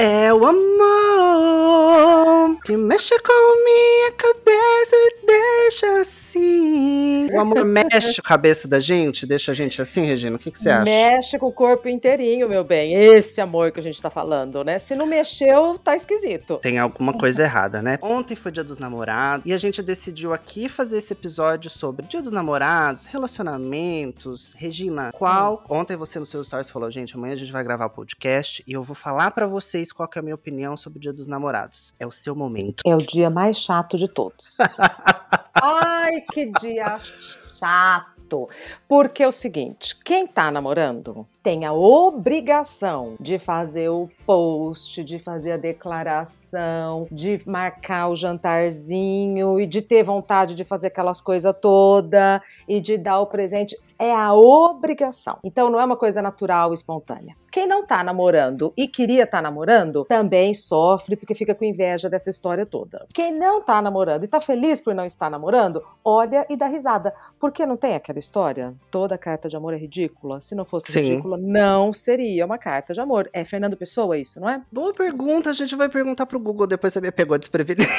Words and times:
É 0.00 0.32
o 0.32 0.46
amor 0.46 0.78
que 2.64 2.76
mexe 2.76 3.18
com 3.18 3.64
minha 3.64 4.12
cabeça 4.12 4.94
e 4.94 5.26
deixa 5.26 6.00
assim. 6.00 7.28
O 7.32 7.40
amor 7.40 7.64
mexe 7.66 8.20
a 8.20 8.22
cabeça 8.22 8.68
da 8.68 8.78
gente, 8.78 9.26
deixa 9.26 9.50
a 9.50 9.54
gente 9.54 9.82
assim, 9.82 10.04
Regina? 10.04 10.36
O 10.36 10.38
que, 10.38 10.52
que 10.52 10.58
você 10.58 10.70
acha? 10.70 10.84
Mexe 10.84 11.36
com 11.36 11.46
o 11.46 11.52
corpo 11.52 11.88
inteirinho, 11.88 12.48
meu 12.48 12.62
bem. 12.62 12.94
Esse 12.94 13.40
amor 13.40 13.72
que 13.72 13.80
a 13.80 13.82
gente 13.82 14.00
tá 14.00 14.08
falando, 14.08 14.62
né? 14.62 14.78
Se 14.78 14.94
não 14.94 15.04
mexeu, 15.04 15.76
tá 15.78 15.96
esquisito. 15.96 16.58
Tem 16.58 16.78
alguma 16.78 17.12
coisa 17.12 17.42
errada, 17.42 17.82
né? 17.82 17.98
Ontem 18.00 18.36
foi 18.36 18.52
dia 18.52 18.62
dos 18.62 18.78
namorados 18.78 19.44
e 19.44 19.52
a 19.52 19.58
gente 19.58 19.82
decidiu 19.82 20.32
aqui 20.32 20.68
fazer 20.68 20.98
esse 20.98 21.12
episódio 21.12 21.68
sobre 21.68 22.06
dia 22.06 22.22
dos 22.22 22.32
namorados, 22.32 23.06
relacionamentos. 23.06 24.54
Regina, 24.56 25.10
qual. 25.12 25.64
Ontem 25.68 25.96
você 25.96 26.20
no 26.20 26.26
seu 26.26 26.44
stories 26.44 26.70
falou, 26.70 26.88
gente, 26.88 27.16
amanhã 27.16 27.34
a 27.34 27.38
gente 27.38 27.50
vai 27.50 27.64
gravar 27.64 27.86
o 27.86 27.90
podcast 27.90 28.62
e 28.64 28.72
eu 28.72 28.82
vou 28.82 28.94
falar 28.94 29.32
para 29.32 29.46
vocês 29.48 29.87
qual 29.92 30.08
é 30.14 30.18
a 30.18 30.22
minha 30.22 30.34
opinião 30.34 30.76
sobre 30.76 30.98
o 30.98 31.02
dia 31.02 31.12
dos 31.12 31.26
namorados. 31.26 31.94
É 31.98 32.06
o 32.06 32.10
seu 32.10 32.34
momento. 32.34 32.82
É 32.86 32.94
o 32.94 32.98
dia 32.98 33.30
mais 33.30 33.58
chato 33.58 33.96
de 33.96 34.08
todos. 34.08 34.56
Ai, 35.54 36.20
que 36.32 36.46
dia 36.60 36.98
chato. 37.58 38.48
Porque 38.86 39.22
é 39.22 39.26
o 39.26 39.32
seguinte, 39.32 39.96
quem 40.04 40.26
tá 40.26 40.50
namorando 40.50 41.26
tem 41.42 41.64
a 41.64 41.72
obrigação 41.72 43.16
de 43.18 43.38
fazer 43.38 43.88
o 43.88 44.06
post, 44.26 45.02
de 45.02 45.18
fazer 45.18 45.52
a 45.52 45.56
declaração, 45.56 47.08
de 47.10 47.40
marcar 47.46 48.08
o 48.08 48.16
jantarzinho 48.16 49.58
e 49.58 49.66
de 49.66 49.80
ter 49.80 50.02
vontade 50.02 50.54
de 50.54 50.62
fazer 50.62 50.88
aquelas 50.88 51.22
coisas 51.22 51.56
toda 51.58 52.42
e 52.68 52.80
de 52.80 52.98
dar 52.98 53.20
o 53.20 53.26
presente. 53.26 53.74
É 53.98 54.14
a 54.14 54.34
obrigação. 54.34 55.38
Então 55.42 55.70
não 55.70 55.80
é 55.80 55.84
uma 55.84 55.96
coisa 55.96 56.20
natural, 56.20 56.74
espontânea. 56.74 57.34
Quem 57.58 57.66
não 57.66 57.84
tá 57.84 58.04
namorando 58.04 58.72
e 58.76 58.86
queria 58.86 59.24
estar 59.24 59.38
tá 59.38 59.42
namorando 59.42 60.04
também 60.04 60.54
sofre 60.54 61.16
porque 61.16 61.34
fica 61.34 61.56
com 61.56 61.64
inveja 61.64 62.08
dessa 62.08 62.30
história 62.30 62.64
toda. 62.64 63.04
Quem 63.12 63.36
não 63.36 63.60
tá 63.60 63.82
namorando 63.82 64.22
e 64.22 64.28
tá 64.28 64.40
feliz 64.40 64.80
por 64.80 64.94
não 64.94 65.04
estar 65.04 65.28
namorando, 65.28 65.82
olha 66.04 66.46
e 66.48 66.56
dá 66.56 66.68
risada. 66.68 67.12
Porque 67.36 67.66
não 67.66 67.76
tem 67.76 67.96
aquela 67.96 68.20
história? 68.20 68.76
Toda 68.92 69.18
carta 69.18 69.48
de 69.48 69.56
amor 69.56 69.74
é 69.74 69.76
ridícula. 69.76 70.40
Se 70.40 70.54
não 70.54 70.64
fosse 70.64 70.92
Sim. 70.92 71.00
ridícula, 71.00 71.36
não 71.36 71.92
seria 71.92 72.46
uma 72.46 72.58
carta 72.58 72.94
de 72.94 73.00
amor. 73.00 73.28
É 73.32 73.42
Fernando 73.42 73.76
Pessoa 73.76 74.16
isso, 74.16 74.38
não 74.38 74.48
é? 74.48 74.62
Boa 74.70 74.92
pergunta, 74.92 75.50
a 75.50 75.52
gente 75.52 75.74
vai 75.74 75.88
perguntar 75.88 76.26
pro 76.26 76.38
Google, 76.38 76.68
depois 76.68 76.92
você 76.92 77.00
me 77.00 77.10
pegou 77.10 77.36
desprevenido. 77.36 77.90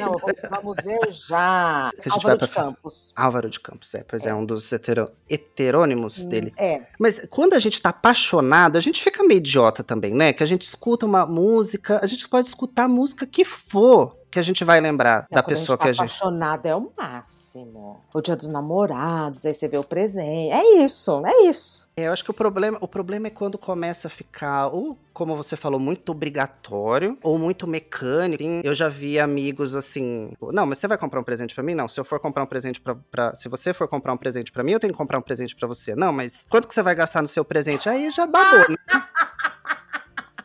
Não, 0.00 0.16
vamos 0.50 0.76
ver 0.84 1.12
já. 1.12 1.90
Álvaro 2.10 2.38
de 2.38 2.48
Campos. 2.48 3.12
Álvaro 3.16 3.50
de 3.50 3.60
Campos, 3.60 3.94
é, 3.94 4.04
pois 4.04 4.26
é, 4.26 4.30
é 4.30 4.34
um 4.34 4.44
dos 4.44 4.72
hetero... 4.72 5.10
heterônimos 5.28 6.18
hum, 6.18 6.28
dele. 6.28 6.52
É. 6.56 6.82
Mas 6.98 7.26
quando 7.30 7.54
a 7.54 7.58
gente 7.58 7.80
tá 7.80 7.90
apaixonado, 7.90 8.76
a 8.76 8.80
gente 8.80 9.02
fica 9.02 9.22
meio 9.22 9.38
idiota 9.38 9.82
também, 9.82 10.14
né? 10.14 10.32
Que 10.32 10.42
a 10.42 10.46
gente 10.46 10.62
escuta 10.62 11.06
uma 11.06 11.26
música, 11.26 12.00
a 12.02 12.06
gente 12.06 12.28
pode 12.28 12.48
escutar 12.48 12.84
a 12.84 12.88
música 12.88 13.26
que 13.26 13.44
for 13.44 14.16
que 14.36 14.40
a 14.40 14.42
gente 14.42 14.64
vai 14.64 14.82
lembrar 14.82 15.26
é, 15.30 15.34
da 15.34 15.42
pessoa 15.42 15.76
a 15.76 15.78
tá 15.78 15.84
que 15.84 15.88
a 15.88 15.92
gente. 15.94 16.00
apaixonada 16.00 16.68
é 16.68 16.76
o 16.76 16.92
máximo. 16.94 18.02
O 18.14 18.20
dia 18.20 18.36
dos 18.36 18.50
namorados, 18.50 19.46
aí 19.46 19.54
você 19.54 19.66
vê 19.66 19.78
o 19.78 19.82
presente. 19.82 20.50
É 20.50 20.84
isso, 20.84 21.22
é 21.24 21.44
isso. 21.44 21.88
É, 21.96 22.06
eu 22.06 22.12
acho 22.12 22.22
que 22.22 22.30
o 22.30 22.34
problema, 22.34 22.76
o 22.82 22.86
problema 22.86 23.28
é 23.28 23.30
quando 23.30 23.56
começa 23.56 24.08
a 24.08 24.10
ficar, 24.10 24.66
ou 24.66 24.98
como 25.14 25.34
você 25.34 25.56
falou, 25.56 25.80
muito 25.80 26.12
obrigatório, 26.12 27.16
ou 27.22 27.38
muito 27.38 27.66
mecânico. 27.66 28.44
Eu 28.62 28.74
já 28.74 28.90
vi 28.90 29.18
amigos 29.18 29.74
assim, 29.74 30.30
não, 30.52 30.66
mas 30.66 30.76
você 30.76 30.86
vai 30.86 30.98
comprar 30.98 31.18
um 31.18 31.24
presente 31.24 31.54
para 31.54 31.64
mim? 31.64 31.74
Não, 31.74 31.88
se 31.88 31.98
eu 31.98 32.04
for 32.04 32.20
comprar 32.20 32.42
um 32.42 32.46
presente 32.46 32.78
para 32.78 33.34
se 33.34 33.48
você 33.48 33.72
for 33.72 33.88
comprar 33.88 34.12
um 34.12 34.18
presente 34.18 34.52
para 34.52 34.62
mim, 34.62 34.72
eu 34.72 34.80
tenho 34.80 34.92
que 34.92 34.98
comprar 34.98 35.18
um 35.18 35.22
presente 35.22 35.56
para 35.56 35.66
você. 35.66 35.96
Não, 35.96 36.12
mas 36.12 36.44
quanto 36.50 36.68
que 36.68 36.74
você 36.74 36.82
vai 36.82 36.94
gastar 36.94 37.22
no 37.22 37.28
seu 37.28 37.42
presente? 37.42 37.88
Aí 37.88 38.10
já 38.10 38.26
babou, 38.26 38.68
né? 38.68 38.76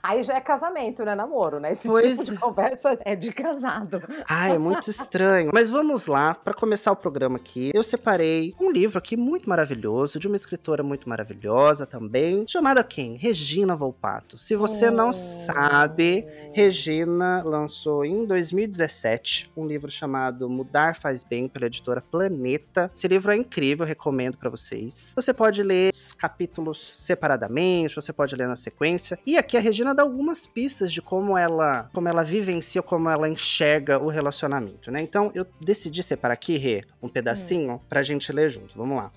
Aí 0.03 0.23
já 0.23 0.35
é 0.35 0.41
casamento, 0.41 1.05
não 1.05 1.11
é 1.11 1.15
namoro, 1.15 1.59
né? 1.59 1.71
Esse 1.71 1.87
pois... 1.87 2.11
tipo 2.11 2.31
de 2.31 2.37
conversa 2.37 2.97
é 3.05 3.15
de 3.15 3.31
casado. 3.31 4.01
Ah, 4.27 4.49
é 4.49 4.57
muito 4.57 4.89
estranho. 4.89 5.51
Mas 5.53 5.69
vamos 5.69 6.07
lá, 6.07 6.33
para 6.33 6.53
começar 6.53 6.91
o 6.91 6.95
programa 6.95 7.37
aqui, 7.37 7.71
eu 7.73 7.83
separei 7.83 8.53
um 8.59 8.71
livro 8.71 8.97
aqui 8.97 9.15
muito 9.15 9.47
maravilhoso, 9.47 10.19
de 10.19 10.27
uma 10.27 10.35
escritora 10.35 10.81
muito 10.81 11.07
maravilhosa 11.07 11.85
também, 11.85 12.45
chamada 12.47 12.83
quem? 12.83 13.15
Regina 13.15 13.75
Volpato. 13.75 14.37
Se 14.37 14.55
você 14.55 14.89
não 14.89 15.09
hum. 15.09 15.13
sabe, 15.13 16.25
Regina 16.53 17.43
lançou 17.43 18.03
em 18.03 18.25
2017 18.25 19.51
um 19.55 19.65
livro 19.65 19.91
chamado 19.91 20.49
Mudar 20.49 20.95
Faz 20.95 21.23
Bem, 21.23 21.47
pela 21.47 21.67
editora 21.67 22.01
Planeta. 22.01 22.91
Esse 22.95 23.07
livro 23.07 23.31
é 23.31 23.35
incrível, 23.35 23.85
recomendo 23.85 24.37
para 24.37 24.49
vocês. 24.49 25.13
Você 25.15 25.33
pode 25.33 25.61
ler 25.61 25.93
os 25.93 26.13
capítulos 26.13 26.95
separadamente, 26.99 27.95
você 27.95 28.11
pode 28.11 28.35
ler 28.35 28.47
na 28.47 28.55
sequência. 28.55 29.19
E 29.25 29.37
aqui 29.37 29.57
a 29.57 29.59
Regina 29.59 29.90
dá 29.93 30.03
algumas 30.03 30.45
pistas 30.45 30.91
de 30.91 31.01
como 31.01 31.37
ela, 31.37 31.89
como 31.93 32.07
ela 32.07 32.23
vivencia, 32.23 32.81
como 32.81 33.09
ela 33.09 33.27
enxerga 33.27 33.99
o 33.99 34.07
relacionamento, 34.07 34.91
né? 34.91 35.01
Então 35.01 35.31
eu 35.33 35.45
decidi 35.59 36.03
separar 36.03 36.33
aqui, 36.33 36.57
Rê, 36.57 36.83
um 37.01 37.09
pedacinho 37.09 37.73
hum. 37.73 37.79
pra 37.89 38.03
gente 38.03 38.31
ler 38.31 38.49
junto. 38.49 38.77
Vamos 38.77 38.97
lá. 38.97 39.11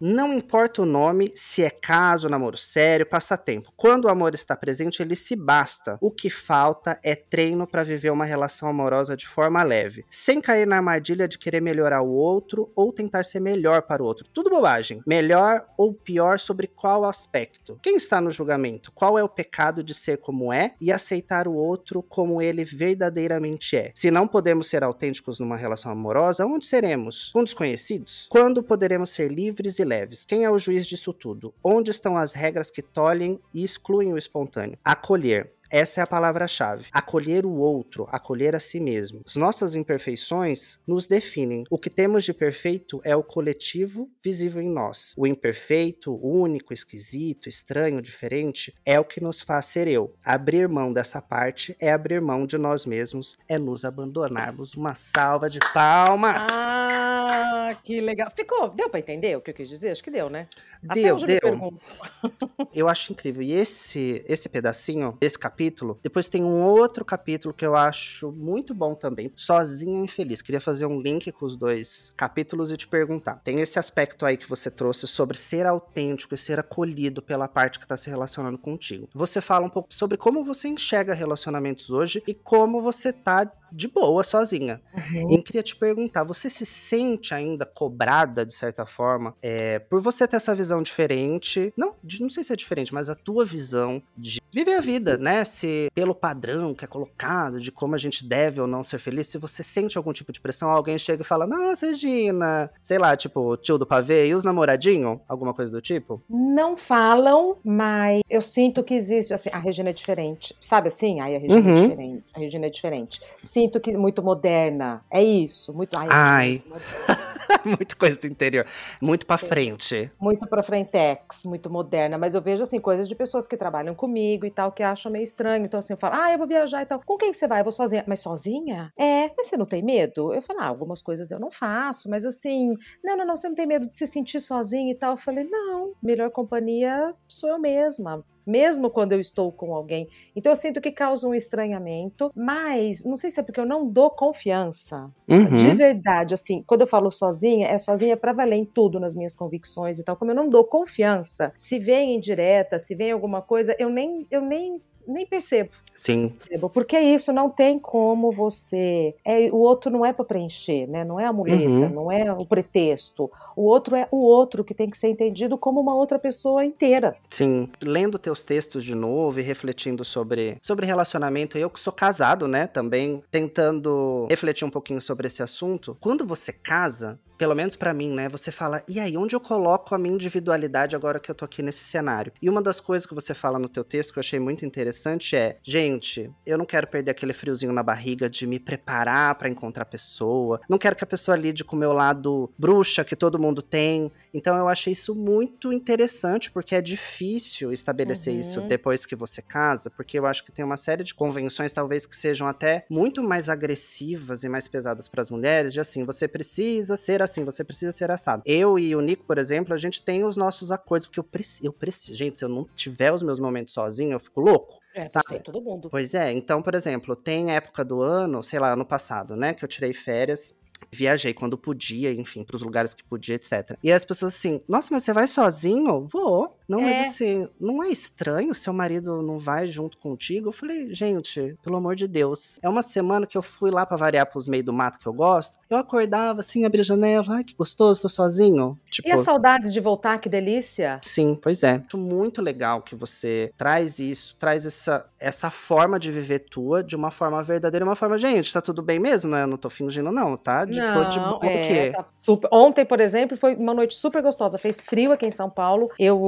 Não 0.00 0.32
importa 0.32 0.82
o 0.82 0.86
nome, 0.86 1.32
se 1.34 1.62
é 1.62 1.70
caso, 1.70 2.28
namoro 2.28 2.58
sério, 2.58 3.06
passatempo. 3.06 3.72
Quando 3.76 4.04
o 4.04 4.08
amor 4.08 4.34
está 4.34 4.54
presente, 4.54 5.00
ele 5.02 5.16
se 5.16 5.34
basta. 5.34 5.96
O 6.02 6.10
que 6.10 6.28
falta 6.28 6.98
é 7.02 7.14
treino 7.14 7.66
para 7.66 7.82
viver 7.82 8.10
uma 8.10 8.26
relação 8.26 8.68
amorosa 8.68 9.16
de 9.16 9.26
forma 9.26 9.62
leve, 9.62 10.04
sem 10.10 10.40
cair 10.40 10.66
na 10.66 10.76
armadilha 10.76 11.26
de 11.26 11.38
querer 11.38 11.62
melhorar 11.62 12.02
o 12.02 12.10
outro 12.10 12.70
ou 12.74 12.92
tentar 12.92 13.24
ser 13.24 13.40
melhor 13.40 13.82
para 13.82 14.02
o 14.02 14.06
outro. 14.06 14.26
Tudo 14.34 14.50
bobagem. 14.50 15.00
Melhor 15.06 15.66
ou 15.78 15.94
pior 15.94 16.38
sobre 16.38 16.66
qual 16.66 17.04
aspecto? 17.04 17.78
Quem 17.82 17.96
está 17.96 18.20
no 18.20 18.30
julgamento? 18.30 18.92
Qual 18.92 19.18
é 19.18 19.24
o 19.24 19.28
pecado 19.28 19.82
de 19.82 19.94
ser 19.94 20.18
como 20.18 20.52
é 20.52 20.74
e 20.78 20.92
aceitar 20.92 21.48
o 21.48 21.54
outro 21.54 22.02
como 22.02 22.42
ele 22.42 22.64
verdadeiramente 22.64 23.76
é? 23.76 23.92
Se 23.94 24.10
não 24.10 24.28
podemos 24.28 24.68
ser 24.68 24.84
autênticos 24.84 25.40
numa 25.40 25.56
relação 25.56 25.90
amorosa, 25.90 26.44
onde 26.44 26.66
seremos? 26.66 27.30
Com 27.32 27.42
desconhecidos? 27.42 28.26
Quando 28.28 28.62
poderemos 28.62 29.10
ser 29.10 29.32
livres 29.32 29.78
e 29.78 29.85
leves. 29.86 30.24
Quem 30.24 30.44
é 30.44 30.50
o 30.50 30.58
juiz 30.58 30.86
disso 30.86 31.12
tudo? 31.12 31.54
Onde 31.64 31.90
estão 31.90 32.16
as 32.16 32.32
regras 32.32 32.70
que 32.70 32.82
tolhem 32.82 33.40
e 33.54 33.64
excluem 33.64 34.12
o 34.12 34.18
espontâneo? 34.18 34.78
Acolher. 34.84 35.52
Essa 35.70 36.00
é 36.00 36.04
a 36.04 36.06
palavra-chave. 36.06 36.86
Acolher 36.92 37.44
o 37.44 37.54
outro, 37.54 38.08
acolher 38.10 38.54
a 38.54 38.60
si 38.60 38.80
mesmo. 38.80 39.22
As 39.26 39.36
nossas 39.36 39.74
imperfeições 39.74 40.78
nos 40.86 41.06
definem. 41.06 41.64
O 41.70 41.78
que 41.78 41.90
temos 41.90 42.24
de 42.24 42.32
perfeito 42.32 43.00
é 43.04 43.14
o 43.14 43.22
coletivo 43.22 44.10
visível 44.22 44.62
em 44.62 44.68
nós. 44.68 45.14
O 45.16 45.26
imperfeito, 45.26 46.18
único, 46.22 46.72
esquisito, 46.72 47.48
estranho, 47.48 48.02
diferente, 48.02 48.74
é 48.84 48.98
o 48.98 49.04
que 49.04 49.20
nos 49.20 49.40
faz 49.40 49.66
ser 49.66 49.88
eu. 49.88 50.14
Abrir 50.24 50.68
mão 50.68 50.92
dessa 50.92 51.20
parte 51.20 51.76
é 51.80 51.92
abrir 51.92 52.20
mão 52.20 52.46
de 52.46 52.58
nós 52.58 52.84
mesmos, 52.84 53.36
é 53.48 53.58
nos 53.58 53.84
abandonarmos. 53.84 54.74
Uma 54.74 54.94
salva 54.94 55.48
de 55.48 55.58
palmas! 55.72 56.42
Ah, 56.50 57.76
que 57.82 58.00
legal. 58.00 58.30
Ficou? 58.34 58.68
Deu 58.70 58.88
para 58.88 59.00
entender 59.00 59.36
o 59.36 59.40
que 59.40 59.50
eu 59.50 59.54
quis 59.54 59.68
dizer? 59.68 59.90
Acho 59.90 60.02
que 60.02 60.10
deu, 60.10 60.30
né? 60.30 60.48
Deu, 60.82 61.16
deu. 61.18 61.78
Eu 62.74 62.88
acho 62.88 63.12
incrível. 63.12 63.42
E 63.42 63.52
esse, 63.52 64.22
esse 64.26 64.48
pedacinho, 64.48 65.16
esse 65.20 65.38
capítulo, 65.38 65.98
depois 66.02 66.28
tem 66.28 66.42
um 66.42 66.62
outro 66.62 67.04
capítulo 67.04 67.54
que 67.54 67.64
eu 67.64 67.74
acho 67.74 68.32
muito 68.32 68.74
bom 68.74 68.94
também, 68.94 69.32
Sozinha 69.34 70.00
Infeliz. 70.00 70.42
Queria 70.42 70.60
fazer 70.60 70.86
um 70.86 71.00
link 71.00 71.30
com 71.32 71.46
os 71.46 71.56
dois 71.56 72.12
capítulos 72.16 72.70
e 72.70 72.76
te 72.76 72.86
perguntar. 72.86 73.40
Tem 73.44 73.60
esse 73.60 73.78
aspecto 73.78 74.26
aí 74.26 74.36
que 74.36 74.48
você 74.48 74.70
trouxe 74.70 75.06
sobre 75.06 75.36
ser 75.38 75.66
autêntico 75.66 76.34
e 76.34 76.38
ser 76.38 76.58
acolhido 76.60 77.22
pela 77.22 77.48
parte 77.48 77.78
que 77.78 77.84
está 77.84 77.96
se 77.96 78.10
relacionando 78.10 78.58
contigo. 78.58 79.08
Você 79.14 79.40
fala 79.40 79.66
um 79.66 79.70
pouco 79.70 79.94
sobre 79.94 80.16
como 80.16 80.44
você 80.44 80.68
enxerga 80.68 81.14
relacionamentos 81.14 81.90
hoje 81.90 82.22
e 82.26 82.34
como 82.34 82.82
você 82.82 83.12
tá 83.12 83.50
de 83.76 83.88
boa, 83.88 84.24
sozinha. 84.24 84.80
Uhum. 84.94 85.34
E 85.34 85.42
queria 85.42 85.62
te 85.62 85.76
perguntar, 85.76 86.24
você 86.24 86.48
se 86.48 86.64
sente 86.64 87.34
ainda 87.34 87.64
cobrada, 87.64 88.44
de 88.44 88.54
certa 88.54 88.86
forma, 88.86 89.34
é, 89.42 89.78
por 89.78 90.00
você 90.00 90.26
ter 90.26 90.36
essa 90.36 90.54
visão 90.54 90.82
diferente. 90.82 91.72
Não, 91.76 91.94
não 92.20 92.30
sei 92.30 92.42
se 92.42 92.52
é 92.52 92.56
diferente, 92.56 92.92
mas 92.92 93.10
a 93.10 93.14
tua 93.14 93.44
visão 93.44 94.02
de 94.16 94.40
viver 94.52 94.74
a 94.74 94.80
vida, 94.80 95.16
né? 95.18 95.44
Se 95.44 95.88
pelo 95.94 96.14
padrão 96.14 96.74
que 96.74 96.84
é 96.84 96.88
colocado 96.88 97.60
de 97.60 97.70
como 97.70 97.94
a 97.94 97.98
gente 97.98 98.26
deve 98.26 98.60
ou 98.60 98.66
não 98.66 98.82
ser 98.82 98.98
feliz, 98.98 99.26
se 99.26 99.38
você 99.38 99.62
sente 99.62 99.98
algum 99.98 100.12
tipo 100.12 100.32
de 100.32 100.40
pressão, 100.40 100.70
alguém 100.70 100.98
chega 100.98 101.22
e 101.22 101.26
fala: 101.26 101.46
Nossa, 101.46 101.86
Regina, 101.86 102.70
sei 102.82 102.98
lá, 102.98 103.16
tipo, 103.16 103.56
tio 103.58 103.78
do 103.78 103.86
pavê 103.86 104.26
e 104.26 104.34
os 104.34 104.44
namoradinhos? 104.44 105.18
Alguma 105.28 105.52
coisa 105.52 105.72
do 105.72 105.80
tipo? 105.80 106.22
Não 106.28 106.76
falam, 106.76 107.58
mas 107.62 108.22
eu 108.28 108.40
sinto 108.40 108.82
que 108.82 108.94
existe, 108.94 109.34
assim, 109.34 109.50
a 109.52 109.58
Regina 109.58 109.90
é 109.90 109.92
diferente. 109.92 110.56
Sabe 110.60 110.88
assim? 110.88 111.20
Aí 111.20 111.36
a 111.36 111.38
Regina 111.38 111.60
é 111.60 111.62
uhum. 111.62 111.78
é 111.78 111.88
diferente. 111.88 112.24
A 112.34 112.38
Regina 112.38 112.66
é 112.66 112.70
diferente. 112.70 113.20
Se 113.42 113.65
sinto 113.66 113.80
que 113.80 113.96
muito 113.96 114.22
moderna. 114.22 115.04
É 115.10 115.22
isso, 115.22 115.74
muito. 115.74 115.96
Ai, 115.98 116.06
Ai. 116.10 116.62
muito 117.64 117.96
coisa 117.96 118.18
do 118.18 118.26
interior, 118.26 118.66
muito 119.00 119.26
para 119.26 119.38
frente. 119.38 120.10
Muito 120.20 120.46
para 120.48 120.62
frentex, 120.62 121.44
muito 121.44 121.70
moderna, 121.70 122.18
mas 122.18 122.34
eu 122.34 122.42
vejo 122.42 122.62
assim 122.62 122.80
coisas 122.80 123.08
de 123.08 123.14
pessoas 123.14 123.46
que 123.46 123.56
trabalham 123.56 123.94
comigo 123.94 124.46
e 124.46 124.50
tal 124.50 124.72
que 124.72 124.82
acham 124.82 125.10
meio 125.10 125.22
estranho. 125.22 125.64
Então 125.64 125.78
assim, 125.78 125.92
eu 125.92 125.96
falo: 125.96 126.14
"Ah, 126.16 126.32
eu 126.32 126.38
vou 126.38 126.46
viajar 126.46 126.82
e 126.82 126.86
tal". 126.86 127.00
Com 127.04 127.16
quem 127.16 127.32
você 127.32 127.46
vai? 127.46 127.60
Eu 127.60 127.64
vou 127.64 127.72
sozinha. 127.72 128.04
Mas 128.06 128.20
sozinha? 128.20 128.92
É, 128.96 129.30
mas 129.36 129.46
você 129.46 129.56
não 129.56 129.66
tem 129.66 129.82
medo? 129.82 130.32
Eu 130.32 130.42
falo: 130.42 130.60
"Ah, 130.60 130.66
algumas 130.66 131.02
coisas 131.02 131.30
eu 131.30 131.40
não 131.40 131.50
faço, 131.50 132.08
mas 132.08 132.24
assim, 132.24 132.74
não, 133.02 133.16
não, 133.16 133.26
não, 133.26 133.36
você 133.36 133.48
não 133.48 133.56
tem 133.56 133.66
medo 133.66 133.88
de 133.88 133.94
se 133.96 134.06
sentir 134.06 134.40
sozinha 134.40 134.92
e 134.92 134.94
tal". 134.94 135.12
Eu 135.12 135.16
falei: 135.16 135.44
"Não, 135.44 135.92
melhor 136.02 136.30
companhia 136.30 137.14
sou 137.28 137.48
eu 137.48 137.58
mesma" 137.58 138.24
mesmo 138.46 138.88
quando 138.90 139.12
eu 139.12 139.20
estou 139.20 139.50
com 139.50 139.74
alguém. 139.74 140.08
Então 140.34 140.52
eu 140.52 140.56
sinto 140.56 140.80
que 140.80 140.92
causa 140.92 141.26
um 141.26 141.34
estranhamento, 141.34 142.30
mas 142.34 143.04
não 143.04 143.16
sei 143.16 143.30
se 143.30 143.40
é 143.40 143.42
porque 143.42 143.60
eu 143.60 143.66
não 143.66 143.86
dou 143.86 144.10
confiança. 144.10 145.10
Uhum. 145.28 145.56
De 145.56 145.74
verdade, 145.74 146.34
assim, 146.34 146.62
quando 146.66 146.82
eu 146.82 146.86
falo 146.86 147.10
sozinha, 147.10 147.66
é 147.66 147.78
sozinha 147.78 148.16
para 148.16 148.32
valer 148.32 148.56
em 148.56 148.64
tudo 148.64 149.00
nas 149.00 149.14
minhas 149.14 149.34
convicções 149.34 149.98
e 149.98 150.04
tal. 150.04 150.16
Como 150.16 150.30
eu 150.30 150.34
não 150.34 150.48
dou 150.48 150.64
confiança, 150.64 151.52
se 151.56 151.78
vem 151.78 152.14
indireta, 152.14 152.78
se 152.78 152.94
vem 152.94 153.10
alguma 153.10 153.42
coisa, 153.42 153.74
eu 153.78 153.90
nem 153.90 154.26
eu 154.30 154.40
nem 154.40 154.80
nem 155.06 155.24
percebo. 155.24 155.70
Sim. 155.94 156.34
Porque 156.72 156.98
isso 156.98 157.32
não 157.32 157.48
tem 157.48 157.78
como 157.78 158.32
você. 158.32 159.14
É, 159.24 159.50
o 159.50 159.56
outro 159.56 159.90
não 159.90 160.04
é 160.04 160.12
para 160.12 160.24
preencher, 160.24 160.86
né? 160.88 161.04
Não 161.04 161.18
é 161.20 161.24
a 161.24 161.32
muleta, 161.32 161.68
uhum. 161.68 161.88
não 161.88 162.12
é 162.12 162.32
o 162.32 162.46
pretexto. 162.46 163.30
O 163.56 163.64
outro 163.64 163.96
é 163.96 164.06
o 164.10 164.22
outro 164.22 164.62
que 164.62 164.74
tem 164.74 164.90
que 164.90 164.98
ser 164.98 165.08
entendido 165.08 165.56
como 165.56 165.80
uma 165.80 165.94
outra 165.94 166.18
pessoa 166.18 166.64
inteira. 166.64 167.16
Sim. 167.28 167.68
Lendo 167.82 168.18
teus 168.18 168.44
textos 168.44 168.84
de 168.84 168.94
novo 168.94 169.40
e 169.40 169.42
refletindo 169.42 170.04
sobre, 170.04 170.58
sobre 170.60 170.84
relacionamento, 170.84 171.56
eu 171.56 171.70
que 171.70 171.80
sou 171.80 171.92
casado, 171.92 172.46
né? 172.46 172.66
Também 172.66 173.22
tentando 173.30 174.26
refletir 174.28 174.64
um 174.66 174.70
pouquinho 174.70 175.00
sobre 175.00 175.26
esse 175.26 175.42
assunto. 175.42 175.96
Quando 176.00 176.26
você 176.26 176.52
casa, 176.52 177.18
pelo 177.36 177.54
menos 177.54 177.76
para 177.76 177.92
mim, 177.92 178.10
né? 178.10 178.28
Você 178.28 178.50
fala, 178.50 178.82
e 178.88 178.98
aí, 178.98 179.16
onde 179.16 179.34
eu 179.34 179.40
coloco 179.40 179.94
a 179.94 179.98
minha 179.98 180.14
individualidade 180.14 180.96
agora 180.96 181.20
que 181.20 181.30
eu 181.30 181.34
tô 181.34 181.44
aqui 181.44 181.62
nesse 181.62 181.84
cenário? 181.84 182.32
E 182.40 182.48
uma 182.48 182.62
das 182.62 182.80
coisas 182.80 183.06
que 183.06 183.14
você 183.14 183.34
fala 183.34 183.58
no 183.58 183.68
teu 183.68 183.84
texto 183.84 184.12
que 184.12 184.18
eu 184.18 184.22
achei 184.22 184.40
muito 184.40 184.64
interessante 184.64 185.36
é, 185.36 185.58
gente, 185.62 186.30
eu 186.44 186.58
não 186.58 186.64
quero 186.64 186.86
perder 186.86 187.10
aquele 187.10 187.32
friozinho 187.32 187.72
na 187.72 187.82
barriga 187.82 188.28
de 188.28 188.46
me 188.46 188.58
preparar 188.58 189.34
para 189.34 189.48
encontrar 189.48 189.82
a 189.82 189.86
pessoa. 189.86 190.60
Não 190.68 190.78
quero 190.78 190.96
que 190.96 191.04
a 191.04 191.06
pessoa 191.06 191.36
lide 191.36 191.64
com 191.64 191.76
o 191.76 191.78
meu 191.78 191.92
lado 191.92 192.50
bruxa 192.58 193.04
que 193.04 193.14
todo 193.14 193.38
mundo 193.38 193.45
tem. 193.62 194.10
Então 194.32 194.56
eu 194.56 194.68
achei 194.68 194.92
isso 194.92 195.14
muito 195.14 195.72
interessante, 195.72 196.50
porque 196.50 196.74
é 196.74 196.80
difícil 196.80 197.72
estabelecer 197.72 198.34
uhum. 198.34 198.40
isso 198.40 198.60
depois 198.62 199.06
que 199.06 199.16
você 199.16 199.40
casa, 199.40 199.90
porque 199.90 200.18
eu 200.18 200.26
acho 200.26 200.44
que 200.44 200.52
tem 200.52 200.64
uma 200.64 200.76
série 200.76 201.04
de 201.04 201.14
convenções, 201.14 201.72
talvez 201.72 202.06
que 202.06 202.16
sejam 202.16 202.46
até 202.46 202.84
muito 202.90 203.22
mais 203.22 203.48
agressivas 203.48 204.44
e 204.44 204.48
mais 204.48 204.68
pesadas 204.68 205.08
para 205.08 205.22
as 205.22 205.30
mulheres, 205.30 205.72
de 205.72 205.80
assim, 205.80 206.04
você 206.04 206.28
precisa 206.28 206.96
ser 206.96 207.22
assim, 207.22 207.44
você 207.44 207.64
precisa 207.64 207.92
ser 207.92 208.10
assado. 208.10 208.42
Eu 208.44 208.78
e 208.78 208.94
o 208.94 209.00
Nico, 209.00 209.24
por 209.24 209.38
exemplo, 209.38 209.74
a 209.74 209.76
gente 209.76 210.02
tem 210.02 210.24
os 210.24 210.36
nossos 210.36 210.70
acordos, 210.70 211.06
porque 211.06 211.20
eu 211.20 211.24
preciso, 211.24 211.66
eu 211.66 211.72
preciso, 211.72 212.16
gente, 212.16 212.38
se 212.38 212.44
eu 212.44 212.48
não 212.48 212.66
tiver 212.74 213.12
os 213.12 213.22
meus 213.22 213.40
momentos 213.40 213.72
sozinho, 213.72 214.12
eu 214.12 214.20
fico 214.20 214.40
louco. 214.40 214.80
É, 214.94 215.10
sabe? 215.10 215.40
todo 215.40 215.60
mundo. 215.60 215.90
Pois 215.90 216.14
é, 216.14 216.32
então, 216.32 216.62
por 216.62 216.74
exemplo, 216.74 217.14
tem 217.14 217.54
época 217.54 217.84
do 217.84 218.00
ano, 218.00 218.42
sei 218.42 218.58
lá, 218.58 218.72
ano 218.72 218.86
passado, 218.86 219.36
né, 219.36 219.52
que 219.52 219.62
eu 219.62 219.68
tirei 219.68 219.92
férias 219.92 220.54
viajei 220.90 221.34
quando 221.34 221.58
podia, 221.58 222.12
enfim, 222.12 222.44
para 222.44 222.56
os 222.56 222.62
lugares 222.62 222.94
que 222.94 223.04
podia, 223.04 223.34
etc. 223.34 223.76
E 223.82 223.92
as 223.92 224.04
pessoas 224.04 224.34
assim, 224.34 224.60
nossa, 224.68 224.88
mas 224.92 225.02
você 225.02 225.12
vai 225.12 225.26
sozinho? 225.26 226.06
Vou. 226.06 226.55
Não, 226.68 226.80
é. 226.80 226.82
mas 226.82 227.08
assim, 227.08 227.48
não 227.60 227.82
é 227.82 227.88
estranho 227.88 228.54
seu 228.54 228.72
marido 228.72 229.22
não 229.22 229.38
vai 229.38 229.68
junto 229.68 229.96
contigo? 229.98 230.48
Eu 230.48 230.52
falei, 230.52 230.92
gente, 230.94 231.56
pelo 231.62 231.76
amor 231.76 231.94
de 231.94 232.08
Deus. 232.08 232.58
É 232.62 232.68
uma 232.68 232.82
semana 232.82 233.26
que 233.26 233.36
eu 233.36 233.42
fui 233.42 233.70
lá 233.70 233.86
para 233.86 233.96
variar 233.96 234.26
pros 234.26 234.46
meio 234.46 234.64
do 234.64 234.72
mato 234.72 234.98
que 234.98 235.06
eu 235.06 235.12
gosto. 235.12 235.56
Eu 235.68 235.76
acordava 235.76 236.40
assim, 236.40 236.64
abria 236.64 236.82
a 236.82 236.84
janela, 236.84 237.36
ai 237.36 237.44
que 237.44 237.54
gostoso, 237.54 238.02
tô 238.02 238.08
sozinho. 238.08 238.78
Tipo, 238.90 239.08
e 239.08 239.12
as 239.12 239.20
saudades 239.20 239.72
de 239.72 239.80
voltar, 239.80 240.18
que 240.18 240.28
delícia. 240.28 241.00
Sim, 241.02 241.38
pois 241.40 241.62
é. 241.62 241.82
Acho 241.86 241.98
muito 241.98 242.40
legal 242.42 242.82
que 242.82 242.94
você 242.94 243.52
traz 243.56 243.98
isso, 243.98 244.36
traz 244.38 244.66
essa, 244.66 245.06
essa 245.18 245.50
forma 245.50 245.98
de 245.98 246.10
viver 246.10 246.40
tua 246.40 246.82
de 246.82 246.96
uma 246.96 247.10
forma 247.10 247.42
verdadeira, 247.42 247.84
uma 247.84 247.94
forma, 247.94 248.18
gente, 248.18 248.52
tá 248.52 248.60
tudo 248.60 248.82
bem 248.82 248.98
mesmo, 248.98 249.30
né? 249.30 249.42
Eu 249.42 249.46
não 249.46 249.56
tô 249.56 249.70
fingindo 249.70 250.10
não, 250.10 250.36
tá? 250.36 250.64
De, 250.64 250.78
não, 250.78 251.02
tô 251.02 251.08
de 251.08 251.20
boa, 251.20 251.46
é, 251.46 251.90
tá 251.90 252.04
super... 252.14 252.48
Ontem, 252.52 252.84
por 252.84 253.00
exemplo, 253.00 253.36
foi 253.36 253.54
uma 253.54 253.74
noite 253.74 253.94
super 253.94 254.22
gostosa. 254.22 254.58
Fez 254.58 254.82
frio 254.82 255.12
aqui 255.12 255.26
em 255.26 255.30
São 255.30 255.50
Paulo. 255.50 255.90
Eu 255.98 256.18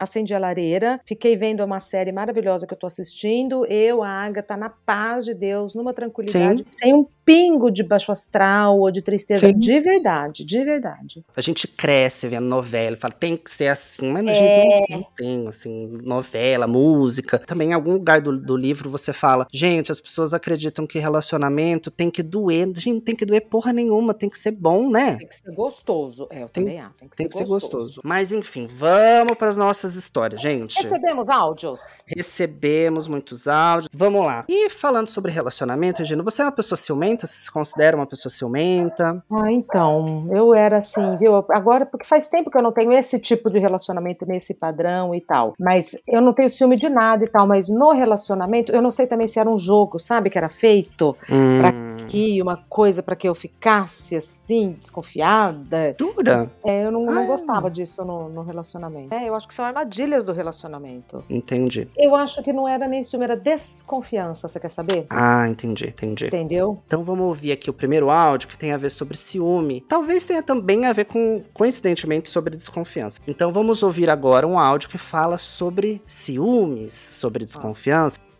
acendi 0.00 0.34
a 0.34 0.38
lareira, 0.38 1.00
fiquei 1.04 1.36
vendo 1.36 1.64
uma 1.64 1.80
série 1.80 2.12
maravilhosa 2.12 2.66
que 2.66 2.74
eu 2.74 2.78
tô 2.78 2.86
assistindo. 2.86 3.64
Eu, 3.66 4.02
a 4.02 4.08
Agatha, 4.08 4.56
na 4.56 4.70
paz 4.70 5.24
de 5.24 5.34
Deus, 5.34 5.74
numa 5.74 5.92
tranquilidade, 5.92 6.62
Sim. 6.62 6.68
sem 6.76 6.94
um 6.94 7.06
pingo 7.24 7.70
de 7.70 7.82
baixo 7.82 8.10
astral 8.10 8.78
ou 8.78 8.90
de 8.90 9.02
tristeza. 9.02 9.46
Sim. 9.46 9.58
De 9.58 9.80
verdade, 9.80 10.44
de 10.44 10.64
verdade. 10.64 11.24
A 11.36 11.40
gente 11.40 11.66
cresce 11.68 12.28
vendo 12.28 12.46
novela, 12.46 12.96
fala, 12.96 13.12
tem 13.12 13.36
que 13.36 13.50
ser 13.50 13.68
assim, 13.68 14.08
mas 14.08 14.24
a 14.26 14.34
gente 14.34 14.90
não, 14.90 14.98
não, 14.98 15.06
tem, 15.16 15.48
assim, 15.48 15.92
novela, 16.02 16.66
música. 16.66 17.38
Também 17.38 17.70
em 17.70 17.72
algum 17.72 17.92
lugar 17.92 18.20
do, 18.20 18.38
do 18.38 18.56
livro 18.56 18.90
você 18.90 19.12
fala, 19.12 19.46
gente, 19.52 19.92
as 19.92 20.00
pessoas 20.00 20.34
acreditam 20.34 20.86
que 20.86 20.98
relacionamento 20.98 21.90
tem 21.90 22.10
que 22.10 22.22
doer. 22.22 22.70
Gente, 22.76 23.02
tem 23.02 23.16
que 23.16 23.24
doer 23.24 23.42
porra 23.42 23.72
nenhuma, 23.72 24.14
tem 24.14 24.28
que 24.28 24.38
ser 24.38 24.52
bom, 24.52 24.90
né? 24.90 25.16
Tem 25.16 25.28
que 25.28 25.36
ser 25.36 25.52
gostoso. 25.54 26.26
É, 26.30 26.42
eu 26.42 26.48
tem, 26.48 26.64
também 26.64 26.80
acho. 26.80 26.94
Tem 26.94 27.08
que, 27.08 27.16
tem 27.16 27.28
ser, 27.28 27.44
que 27.44 27.48
gostoso. 27.48 27.70
ser 27.70 27.76
gostoso. 27.76 28.00
Mas 28.04 28.32
enfim, 28.32 28.66
vamos 28.66 29.36
para 29.36 29.48
as 29.48 29.56
nossas 29.56 29.94
histórias, 29.94 30.40
gente. 30.40 30.80
Recebemos 30.80 31.28
áudios? 31.28 32.02
Recebemos 32.06 33.08
muitos 33.08 33.48
áudios. 33.48 33.88
Vamos 33.92 34.24
lá. 34.24 34.44
E 34.48 34.70
falando 34.70 35.08
sobre 35.08 35.30
relacionamento, 35.30 35.98
Regina, 35.98 36.22
você 36.22 36.42
é 36.42 36.44
uma 36.44 36.52
pessoa 36.52 36.76
ciumenta? 36.76 37.11
Ciumenta? 37.12 37.26
Você 37.26 37.40
se 37.40 37.50
considera 37.50 37.96
uma 37.96 38.06
pessoa 38.06 38.30
ciumenta? 38.30 39.22
Ah, 39.30 39.52
então, 39.52 40.26
eu 40.30 40.54
era 40.54 40.78
assim, 40.78 41.16
viu? 41.18 41.44
Agora, 41.50 41.86
porque 41.86 42.06
faz 42.06 42.26
tempo 42.26 42.50
que 42.50 42.56
eu 42.56 42.62
não 42.62 42.72
tenho 42.72 42.92
esse 42.92 43.18
tipo 43.18 43.50
de 43.50 43.58
relacionamento 43.58 44.26
nesse 44.26 44.54
padrão 44.54 45.14
e 45.14 45.20
tal. 45.20 45.54
Mas 45.58 45.96
eu 46.08 46.20
não 46.20 46.32
tenho 46.32 46.50
ciúme 46.50 46.76
de 46.76 46.88
nada 46.88 47.24
e 47.24 47.28
tal, 47.28 47.46
mas 47.46 47.68
no 47.68 47.92
relacionamento, 47.92 48.72
eu 48.72 48.82
não 48.82 48.90
sei 48.90 49.06
também 49.06 49.26
se 49.26 49.38
era 49.38 49.48
um 49.48 49.58
jogo, 49.58 49.98
sabe? 49.98 50.30
Que 50.30 50.38
era 50.38 50.48
feito 50.48 51.16
hum. 51.30 51.60
pra 51.60 51.72
que 52.06 52.40
uma 52.42 52.56
coisa 52.56 53.02
para 53.02 53.16
que 53.16 53.28
eu 53.28 53.34
ficasse 53.34 54.16
assim, 54.16 54.76
desconfiada. 54.78 55.94
Jura? 55.98 56.50
É, 56.64 56.86
eu 56.86 56.90
não, 56.90 57.08
ah. 57.08 57.12
não 57.12 57.26
gostava 57.26 57.70
disso 57.70 58.04
no, 58.04 58.28
no 58.28 58.42
relacionamento. 58.42 59.14
É, 59.14 59.28
eu 59.28 59.34
acho 59.34 59.48
que 59.48 59.54
são 59.54 59.64
armadilhas 59.64 60.24
do 60.24 60.32
relacionamento. 60.32 61.24
Entendi. 61.28 61.88
Eu 61.96 62.14
acho 62.14 62.42
que 62.42 62.52
não 62.52 62.66
era 62.66 62.86
nem 62.86 63.02
ciúme, 63.02 63.24
era 63.24 63.36
desconfiança, 63.36 64.48
você 64.48 64.60
quer 64.60 64.68
saber? 64.68 65.06
Ah, 65.10 65.48
entendi, 65.48 65.88
entendi. 65.88 66.26
Entendeu? 66.26 66.80
Então 66.86 67.04
vamos 67.04 67.26
ouvir 67.26 67.52
aqui 67.52 67.70
o 67.70 67.72
primeiro 67.72 68.10
áudio 68.10 68.48
que 68.48 68.56
tem 68.56 68.72
a 68.72 68.76
ver 68.76 68.90
sobre 68.90 69.16
ciúme. 69.16 69.84
Talvez 69.88 70.24
tenha 70.24 70.42
também 70.42 70.86
a 70.86 70.92
ver 70.92 71.04
com, 71.04 71.42
coincidentemente, 71.52 72.28
sobre 72.28 72.56
desconfiança. 72.56 73.20
Então 73.26 73.52
vamos 73.52 73.82
ouvir 73.82 74.10
agora 74.10 74.46
um 74.46 74.58
áudio 74.58 74.88
que 74.88 74.98
fala 74.98 75.38
sobre 75.38 76.02
ciúmes, 76.06 76.92
sobre 76.92 77.44
desconfiança. 77.44 78.18
Ah. 78.20 78.31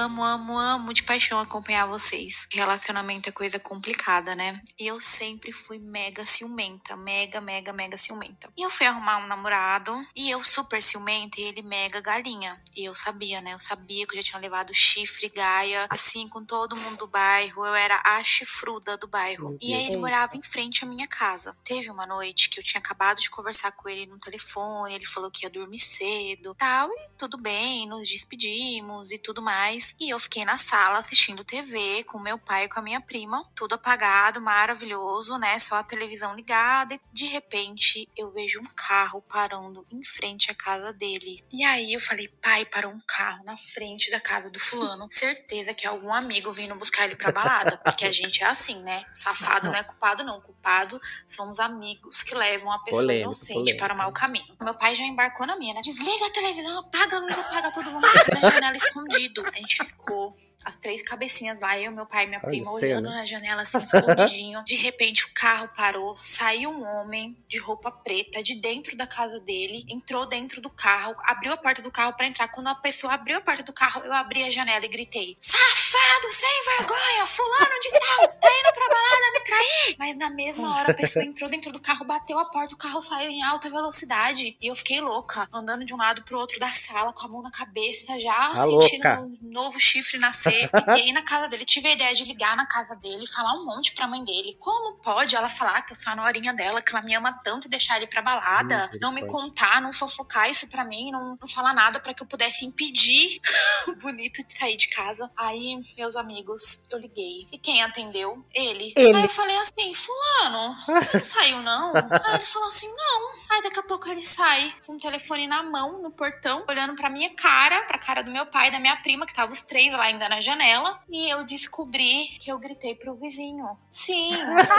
Amo, 0.00 0.24
amo, 0.24 0.58
amo 0.58 0.94
de 0.94 1.02
paixão 1.02 1.38
acompanhar 1.38 1.86
vocês. 1.86 2.46
Relacionamento 2.50 3.28
é 3.28 3.32
coisa 3.32 3.58
complicada, 3.58 4.34
né? 4.34 4.60
E 4.78 4.86
eu 4.86 4.98
sempre 5.00 5.52
fui 5.52 5.78
mega 5.78 6.24
ciumenta, 6.24 6.96
mega, 6.96 7.40
mega, 7.40 7.72
mega 7.72 7.98
ciumenta. 7.98 8.50
E 8.56 8.62
eu 8.62 8.70
fui 8.70 8.86
arrumar 8.86 9.18
um 9.18 9.26
namorado 9.26 9.92
e 10.16 10.30
eu 10.30 10.42
super 10.42 10.82
ciumenta 10.82 11.40
e 11.40 11.44
ele 11.44 11.62
mega 11.62 12.00
galinha. 12.00 12.60
E 12.74 12.84
eu 12.84 12.94
sabia, 12.94 13.40
né? 13.42 13.52
Eu 13.54 13.60
sabia 13.60 14.06
que 14.06 14.14
eu 14.14 14.22
já 14.22 14.30
tinha 14.30 14.40
levado 14.40 14.72
chifre, 14.72 15.28
gaia, 15.28 15.86
assim, 15.90 16.28
com 16.28 16.44
todo 16.44 16.76
mundo 16.76 16.98
do 16.98 17.06
bairro. 17.06 17.66
Eu 17.66 17.74
era 17.74 18.00
a 18.04 18.24
chifruda 18.24 18.96
do 18.96 19.06
bairro. 19.06 19.58
E 19.60 19.74
aí 19.74 19.86
ele 19.86 19.98
morava 19.98 20.36
em 20.36 20.42
frente 20.42 20.84
à 20.84 20.88
minha 20.88 21.06
casa. 21.06 21.56
Teve 21.62 21.90
uma 21.90 22.06
noite 22.06 22.48
que 22.48 22.58
eu 22.58 22.64
tinha 22.64 22.80
acabado 22.80 23.20
de 23.20 23.28
conversar 23.28 23.72
com 23.72 23.88
ele 23.88 24.06
no 24.06 24.18
telefone, 24.18 24.94
ele 24.94 25.06
falou 25.06 25.30
que 25.30 25.44
ia 25.44 25.50
dormir 25.50 25.78
cedo, 25.78 26.54
tal, 26.54 26.88
e 26.90 27.10
tudo 27.18 27.36
bem, 27.36 27.86
nos 27.86 28.08
despedimos 28.08 29.10
e 29.10 29.18
tudo 29.18 29.42
mais. 29.42 29.89
E 29.98 30.10
eu 30.10 30.18
fiquei 30.18 30.44
na 30.44 30.56
sala 30.56 30.98
assistindo 30.98 31.44
TV 31.44 32.04
com 32.04 32.18
meu 32.18 32.38
pai 32.38 32.64
e 32.64 32.68
com 32.68 32.78
a 32.78 32.82
minha 32.82 33.00
prima, 33.00 33.44
tudo 33.54 33.74
apagado, 33.74 34.40
maravilhoso, 34.40 35.38
né? 35.38 35.58
Só 35.58 35.76
a 35.76 35.82
televisão 35.82 36.34
ligada. 36.34 36.94
E 36.94 37.00
de 37.12 37.26
repente 37.26 38.08
eu 38.16 38.30
vejo 38.30 38.60
um 38.60 38.74
carro 38.74 39.22
parando 39.22 39.86
em 39.90 40.04
frente 40.04 40.50
à 40.50 40.54
casa 40.54 40.92
dele. 40.92 41.44
E 41.52 41.64
aí 41.64 41.92
eu 41.92 42.00
falei, 42.00 42.28
pai, 42.28 42.64
parou 42.64 42.92
um 42.92 43.00
carro 43.06 43.44
na 43.44 43.56
frente 43.56 44.10
da 44.10 44.20
casa 44.20 44.50
do 44.50 44.60
fulano. 44.60 45.08
Certeza 45.10 45.74
que 45.74 45.86
é 45.86 45.90
algum 45.90 46.12
amigo 46.12 46.52
vindo 46.52 46.74
buscar 46.74 47.04
ele 47.04 47.16
pra 47.16 47.32
balada. 47.32 47.76
Porque 47.78 48.04
a 48.04 48.12
gente 48.12 48.42
é 48.42 48.46
assim, 48.46 48.82
né? 48.82 49.04
Safado 49.14 49.68
não 49.68 49.76
é 49.76 49.82
culpado, 49.82 50.24
não. 50.24 50.40
Culpado 50.40 51.00
são 51.26 51.50
os 51.50 51.58
amigos 51.58 52.22
que 52.22 52.34
levam 52.34 52.70
a 52.72 52.78
pessoa 52.80 53.02
polêmico, 53.02 53.24
inocente 53.24 53.54
polêmico. 53.54 53.78
para 53.78 53.94
o 53.94 53.96
mau 53.96 54.12
caminho. 54.12 54.56
Meu 54.60 54.74
pai 54.74 54.94
já 54.94 55.04
embarcou 55.04 55.46
na 55.46 55.56
minha, 55.56 55.74
né? 55.74 55.80
Desliga 55.82 56.26
a 56.26 56.30
televisão, 56.30 56.78
apaga 56.78 57.16
a 57.16 57.20
luz, 57.20 57.38
apaga 57.38 57.70
vamos 57.90 58.10
ficar 58.10 58.40
na 58.40 58.50
janela 58.50 58.76
escondido. 58.76 59.46
A 59.46 59.56
gente 59.56 59.79
ficou 59.84 60.36
as 60.64 60.76
três 60.76 61.02
cabecinhas 61.02 61.58
lá, 61.60 61.78
eu, 61.78 61.90
meu 61.90 62.04
pai 62.04 62.24
e 62.24 62.26
minha 62.26 62.40
Olha 62.42 62.50
prima, 62.50 62.70
olhando 62.72 63.08
na 63.08 63.24
janela 63.24 63.62
assim, 63.62 63.78
escondidinho. 63.78 64.62
De 64.64 64.74
repente 64.76 65.24
o 65.24 65.30
carro 65.32 65.68
parou, 65.74 66.18
saiu 66.22 66.70
um 66.70 66.84
homem 66.84 67.36
de 67.48 67.58
roupa 67.58 67.90
preta 67.90 68.42
de 68.42 68.54
dentro 68.56 68.94
da 68.96 69.06
casa 69.06 69.40
dele, 69.40 69.86
entrou 69.88 70.26
dentro 70.26 70.60
do 70.60 70.68
carro, 70.68 71.16
abriu 71.24 71.52
a 71.52 71.56
porta 71.56 71.80
do 71.80 71.90
carro 71.90 72.12
pra 72.12 72.26
entrar. 72.26 72.48
Quando 72.48 72.66
a 72.68 72.74
pessoa 72.74 73.14
abriu 73.14 73.38
a 73.38 73.40
porta 73.40 73.62
do 73.62 73.72
carro, 73.72 74.02
eu 74.04 74.12
abri 74.12 74.44
a 74.44 74.50
janela 74.50 74.84
e 74.84 74.88
gritei: 74.88 75.34
Safado, 75.40 76.32
sem 76.32 76.64
vergonha, 76.78 77.26
fulano 77.26 77.80
de 77.80 77.88
tal, 77.90 78.28
tá 78.28 78.48
indo 78.60 78.72
pra 78.74 78.88
balada 78.88 79.32
me 79.32 79.40
trair. 79.40 79.96
Mas 79.98 80.16
na 80.18 80.28
mesma 80.30 80.76
hora 80.76 80.90
a 80.90 80.94
pessoa 80.94 81.24
entrou 81.24 81.48
dentro 81.48 81.72
do 81.72 81.80
carro, 81.80 82.04
bateu 82.04 82.38
a 82.38 82.44
porta, 82.44 82.74
o 82.74 82.78
carro 82.78 83.00
saiu 83.00 83.30
em 83.30 83.42
alta 83.42 83.70
velocidade. 83.70 84.56
E 84.60 84.66
eu 84.66 84.74
fiquei 84.76 85.00
louca, 85.00 85.48
andando 85.52 85.84
de 85.86 85.94
um 85.94 85.96
lado 85.96 86.22
pro 86.22 86.38
outro 86.38 86.60
da 86.60 86.68
sala, 86.68 87.12
com 87.14 87.24
a 87.24 87.28
mão 87.28 87.42
na 87.42 87.50
cabeça, 87.50 88.18
já 88.20 88.50
Tá 88.50 88.64
sentindo 88.66 88.70
louca. 89.08 89.20
um 89.20 89.38
novo 89.70 89.78
chifre 89.80 90.18
nascer. 90.18 90.68
Liguei 90.74 91.12
na 91.12 91.22
casa 91.22 91.48
dele, 91.48 91.64
tive 91.64 91.88
a 91.88 91.92
ideia 91.92 92.14
de 92.14 92.24
ligar 92.24 92.56
na 92.56 92.66
casa 92.66 92.96
dele, 92.96 93.26
falar 93.26 93.54
um 93.54 93.64
monte 93.64 93.92
pra 93.92 94.06
mãe 94.08 94.24
dele. 94.24 94.56
Como 94.58 94.98
pode 94.98 95.36
ela 95.36 95.48
falar 95.48 95.82
que 95.82 95.92
eu 95.92 95.96
sou 95.96 96.12
a 96.12 96.16
norinha 96.16 96.52
dela, 96.52 96.82
que 96.82 96.94
ela 96.94 97.04
me 97.04 97.14
ama 97.14 97.38
tanto 97.44 97.66
e 97.66 97.70
deixar 97.70 97.96
ele 97.96 98.08
pra 98.08 98.20
balada? 98.20 98.90
Não 99.00 99.10
me 99.12 99.20
Misericórdia. 99.20 99.50
contar, 99.50 99.80
não 99.80 99.92
fofocar 99.92 100.50
isso 100.50 100.66
pra 100.68 100.84
mim, 100.84 101.10
não, 101.10 101.38
não 101.40 101.48
falar 101.48 101.72
nada 101.72 102.00
pra 102.00 102.12
que 102.12 102.22
eu 102.22 102.26
pudesse 102.26 102.64
impedir 102.64 103.40
o 103.88 103.94
bonito 103.96 104.44
de 104.44 104.58
sair 104.58 104.76
de 104.76 104.88
casa. 104.88 105.30
Aí, 105.36 105.80
meus 105.96 106.16
amigos, 106.16 106.82
eu 106.90 106.98
liguei. 106.98 107.46
E 107.52 107.58
quem 107.58 107.82
atendeu? 107.82 108.44
Ele. 108.52 108.92
Ele. 108.96 109.16
Aí 109.16 109.22
eu 109.22 109.28
falei 109.28 109.56
assim, 109.58 109.94
fulano, 109.94 110.76
você 110.86 111.18
não 111.18 111.24
saiu 111.24 111.62
não? 111.62 111.92
Aí 112.24 112.34
ele 112.34 112.46
falou 112.46 112.68
assim, 112.68 112.88
não. 112.88 113.39
Aí 113.60 113.64
daqui 113.64 113.78
a 113.78 113.82
pouco 113.82 114.08
ele 114.08 114.22
sai 114.22 114.72
com 114.86 114.94
o 114.94 114.98
telefone 114.98 115.46
na 115.46 115.62
mão, 115.62 116.00
no 116.00 116.10
portão, 116.10 116.64
olhando 116.66 116.96
pra 116.96 117.10
minha 117.10 117.28
cara, 117.34 117.82
pra 117.82 117.98
cara 117.98 118.22
do 118.22 118.30
meu 118.30 118.46
pai 118.46 118.68
e 118.68 118.70
da 118.70 118.80
minha 118.80 118.96
prima, 118.96 119.26
que 119.26 119.34
tava 119.34 119.52
os 119.52 119.60
três 119.60 119.92
lá 119.92 120.04
ainda 120.04 120.30
na 120.30 120.40
janela. 120.40 120.98
E 121.10 121.28
eu 121.30 121.44
descobri 121.44 122.26
que 122.40 122.50
eu 122.50 122.58
gritei 122.58 122.94
pro 122.94 123.14
vizinho. 123.16 123.66
Sim, 123.90 124.32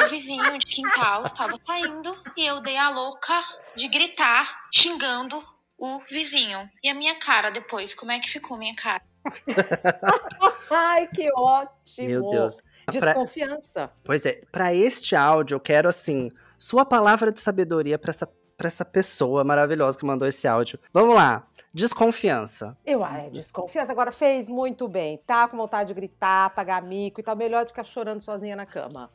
o 0.03 0.09
vizinho 0.09 0.57
de 0.57 0.65
quintal 0.65 1.27
estava 1.27 1.53
saindo. 1.61 2.17
E 2.35 2.43
eu 2.43 2.59
dei 2.59 2.75
a 2.75 2.89
louca 2.89 3.39
de 3.75 3.88
gritar, 3.88 4.67
xingando 4.73 5.43
o 5.77 6.00
vizinho. 6.09 6.67
E 6.83 6.89
a 6.89 6.93
minha 6.95 7.13
cara 7.19 7.51
depois, 7.51 7.93
como 7.93 8.11
é 8.11 8.17
que 8.19 8.29
ficou 8.31 8.57
minha 8.57 8.75
cara? 8.75 9.03
Ai, 10.71 11.07
que 11.07 11.29
ótimo. 11.35 12.07
Meu 12.07 12.29
Deus. 12.29 12.61
Pra- 12.85 12.93
Desconfiança. 12.93 13.89
Pois 14.03 14.25
é, 14.25 14.41
pra 14.51 14.73
este 14.73 15.15
áudio 15.15 15.55
eu 15.55 15.59
quero 15.59 15.88
assim, 15.88 16.31
sua 16.57 16.83
palavra 16.83 17.31
de 17.31 17.39
sabedoria 17.39 18.00
pra 18.00 18.09
essa, 18.09 18.27
pra 18.62 18.68
essa 18.68 18.86
pessoa 18.86 19.44
maravilhosa 19.44 19.98
que 19.98 20.06
mandou 20.06 20.27
esse 20.27 20.48
áudio. 20.48 20.77
Vamos 20.94 21.15
lá. 21.15 21.48
Desconfiança. 21.74 22.77
Eu, 22.86 23.03
ah, 23.03 23.18
é 23.18 23.30
desconfiança. 23.32 23.91
Agora 23.91 24.12
fez 24.12 24.48
muito 24.48 24.88
bem. 24.88 25.18
Tá 25.25 25.48
com 25.48 25.58
vontade 25.58 25.88
de 25.88 25.94
gritar, 25.96 26.51
pagar 26.51 26.80
mico 26.84 27.20
e 27.20 27.24
tal. 27.24 27.36
Melhor 27.36 27.63
do 27.63 27.68
que 27.68 27.72
ficar 27.72 27.84
chorando 27.84 28.22
sozinha 28.22 28.56
na 28.56 28.68
cama. 28.68 29.10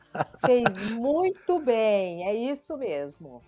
Fez 0.45 0.83
muito 0.91 1.59
bem. 1.59 2.27
É 2.27 2.33
isso 2.35 2.75
mesmo. 2.75 3.41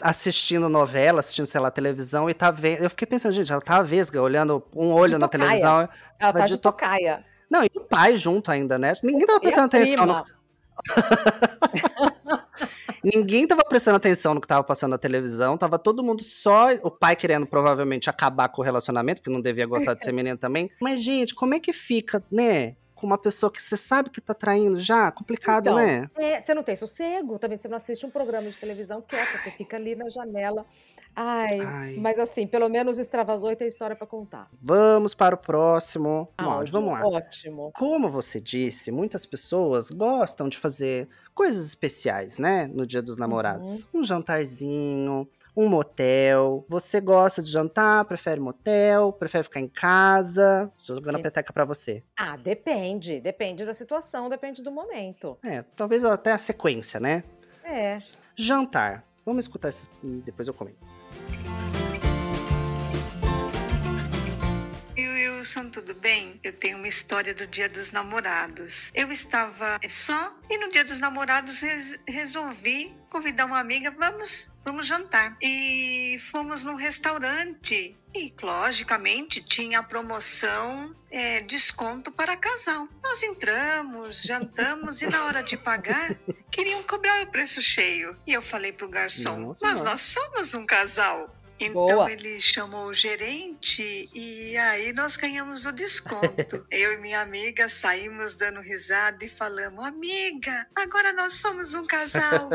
Assistindo 0.00 0.68
novela, 0.68 1.20
assistindo, 1.20 1.46
sei 1.46 1.60
lá, 1.60 1.70
televisão 1.70 2.28
e 2.28 2.34
tá 2.34 2.50
vendo. 2.50 2.82
Eu 2.82 2.90
fiquei 2.90 3.06
pensando, 3.06 3.32
gente, 3.34 3.52
ela 3.52 3.60
tá 3.60 3.80
vesga, 3.82 4.20
olhando 4.20 4.60
um 4.74 4.92
olho 4.92 5.12
De 5.14 5.18
na 5.18 5.28
tocaia. 5.28 5.44
televisão. 5.44 5.88
Ela 6.18 6.32
tá 6.32 6.46
de 6.46 6.54
de 6.54 6.58
tocaia. 6.58 7.24
Não, 7.48 7.62
e 7.62 7.70
o 7.76 7.80
pai 7.82 8.16
junto 8.16 8.50
ainda, 8.50 8.76
né? 8.78 8.94
Ninguém 9.04 9.26
tava 9.26 9.36
E 9.36 9.38
a 9.38 9.40
prestando 9.40 9.66
atenção 9.66 10.06
no 10.06 10.24
que... 10.24 10.32
Ninguém 13.14 13.46
tava 13.46 13.62
prestando 13.64 13.96
atenção 13.96 14.34
no 14.34 14.40
que 14.40 14.48
tava 14.48 14.64
passando 14.64 14.90
na 14.90 14.98
televisão, 14.98 15.56
tava 15.56 15.78
todo 15.78 16.02
mundo 16.02 16.24
só. 16.24 16.72
O 16.82 16.90
pai 16.90 17.14
querendo 17.14 17.46
provavelmente 17.46 18.10
acabar 18.10 18.48
com 18.48 18.60
o 18.60 18.64
relacionamento, 18.64 19.20
porque 19.20 19.30
não 19.32 19.40
devia 19.40 19.64
gostar 19.66 19.94
de 19.94 20.02
ser 20.02 20.10
menino 20.12 20.36
também. 20.36 20.68
Mas, 20.80 21.00
gente, 21.00 21.32
como 21.32 21.54
é 21.54 21.60
que 21.60 21.72
fica, 21.72 22.22
né? 22.30 22.74
Com 22.96 23.06
uma 23.06 23.18
pessoa 23.18 23.52
que 23.52 23.62
você 23.62 23.76
sabe 23.76 24.10
que 24.10 24.20
tá 24.20 24.34
traindo 24.34 24.78
já? 24.78 25.12
Complicado, 25.12 25.68
Então, 25.68 25.76
né? 25.76 26.10
É, 26.16 26.40
você 26.40 26.52
não 26.52 26.62
tem 26.64 26.74
sossego, 26.74 27.38
também 27.38 27.58
você 27.58 27.68
não 27.68 27.76
assiste 27.76 28.04
um 28.04 28.10
programa 28.10 28.48
de 28.48 28.56
televisão 28.56 29.00
quieta, 29.02 29.38
você 29.38 29.50
fica 29.50 29.76
ali 29.76 29.94
na 29.94 30.08
janela. 30.08 30.64
Ai, 31.14 31.60
Ai. 31.60 31.96
mas 31.98 32.18
assim, 32.18 32.46
pelo 32.46 32.68
menos 32.68 32.98
extravasou 32.98 33.50
e 33.50 33.56
tem 33.56 33.66
história 33.68 33.96
pra 33.96 34.06
contar. 34.06 34.48
Vamos 34.60 35.14
para 35.14 35.34
o 35.34 35.38
próximo 35.38 36.28
áudio. 36.36 36.72
Vamos 36.72 36.92
lá. 36.92 37.06
Ótimo. 37.06 37.70
Como 37.74 38.10
você 38.10 38.38
disse, 38.40 38.90
muitas 38.90 39.24
pessoas 39.24 39.90
gostam 39.90 40.48
de 40.48 40.58
fazer 40.58 41.08
coisas 41.36 41.66
especiais, 41.66 42.38
né? 42.38 42.66
No 42.66 42.86
Dia 42.86 43.02
dos 43.02 43.18
Namorados. 43.18 43.86
Um 43.92 44.02
jantarzinho, 44.02 45.28
um 45.54 45.68
motel. 45.68 46.64
Você 46.66 46.98
gosta 46.98 47.42
de 47.42 47.50
jantar? 47.50 48.06
Prefere 48.06 48.40
motel? 48.40 49.12
Prefere 49.12 49.44
ficar 49.44 49.60
em 49.60 49.68
casa? 49.68 50.72
Estou 50.76 50.96
jogando 50.96 51.16
a 51.16 51.20
peteca 51.20 51.52
pra 51.52 51.66
você. 51.66 52.02
Ah, 52.16 52.38
depende. 52.38 53.20
Depende 53.20 53.66
da 53.66 53.74
situação, 53.74 54.30
depende 54.30 54.62
do 54.62 54.72
momento. 54.72 55.36
É, 55.44 55.62
talvez 55.76 56.02
até 56.04 56.32
a 56.32 56.38
sequência, 56.38 56.98
né? 56.98 57.22
É. 57.62 58.00
Jantar. 58.34 59.04
Vamos 59.24 59.44
escutar 59.44 59.68
isso 59.68 59.90
e 60.02 60.22
depois 60.22 60.48
eu 60.48 60.54
comento. 60.54 60.95
Wilson, 65.46 65.70
tudo 65.70 65.94
bem? 65.94 66.40
Eu 66.42 66.52
tenho 66.52 66.76
uma 66.76 66.88
história 66.88 67.32
do 67.32 67.46
Dia 67.46 67.68
dos 67.68 67.92
Namorados. 67.92 68.90
Eu 68.92 69.12
estava 69.12 69.78
só 69.88 70.36
e 70.50 70.58
no 70.58 70.68
Dia 70.72 70.84
dos 70.84 70.98
Namorados 70.98 71.60
res- 71.60 71.96
resolvi 72.08 72.92
convidar 73.08 73.46
uma 73.46 73.60
amiga, 73.60 73.92
vamos, 73.92 74.50
vamos 74.64 74.88
jantar. 74.88 75.36
E 75.40 76.18
fomos 76.32 76.64
num 76.64 76.74
restaurante 76.74 77.96
e, 78.12 78.34
logicamente, 78.42 79.40
tinha 79.40 79.78
a 79.78 79.82
promoção 79.84 80.94
é, 81.12 81.42
desconto 81.42 82.10
para 82.10 82.36
casal. 82.36 82.88
Nós 83.02 83.22
entramos, 83.22 84.22
jantamos 84.22 85.00
e 85.00 85.06
na 85.06 85.26
hora 85.26 85.42
de 85.44 85.56
pagar 85.56 86.16
queriam 86.50 86.82
cobrar 86.82 87.22
o 87.22 87.26
preço 87.28 87.62
cheio. 87.62 88.18
E 88.26 88.32
eu 88.32 88.42
falei 88.42 88.72
pro 88.72 88.88
garçom, 88.88 89.38
Nossa, 89.38 89.64
mas 89.64 89.80
nós 89.80 90.00
somos 90.00 90.54
um 90.54 90.66
casal. 90.66 91.35
Então 91.58 91.72
Boa. 91.72 92.12
ele 92.12 92.38
chamou 92.40 92.86
o 92.86 92.94
gerente 92.94 94.10
e 94.14 94.56
aí 94.58 94.92
nós 94.92 95.16
ganhamos 95.16 95.64
o 95.64 95.72
desconto. 95.72 96.66
Eu 96.70 96.92
e 96.94 96.96
minha 96.98 97.20
amiga 97.20 97.68
saímos 97.68 98.36
dando 98.36 98.60
risada 98.60 99.24
e 99.24 99.28
falamos: 99.28 99.82
Amiga, 99.84 100.66
agora 100.74 101.12
nós 101.14 101.34
somos 101.34 101.72
um 101.72 101.86
casal. 101.86 102.50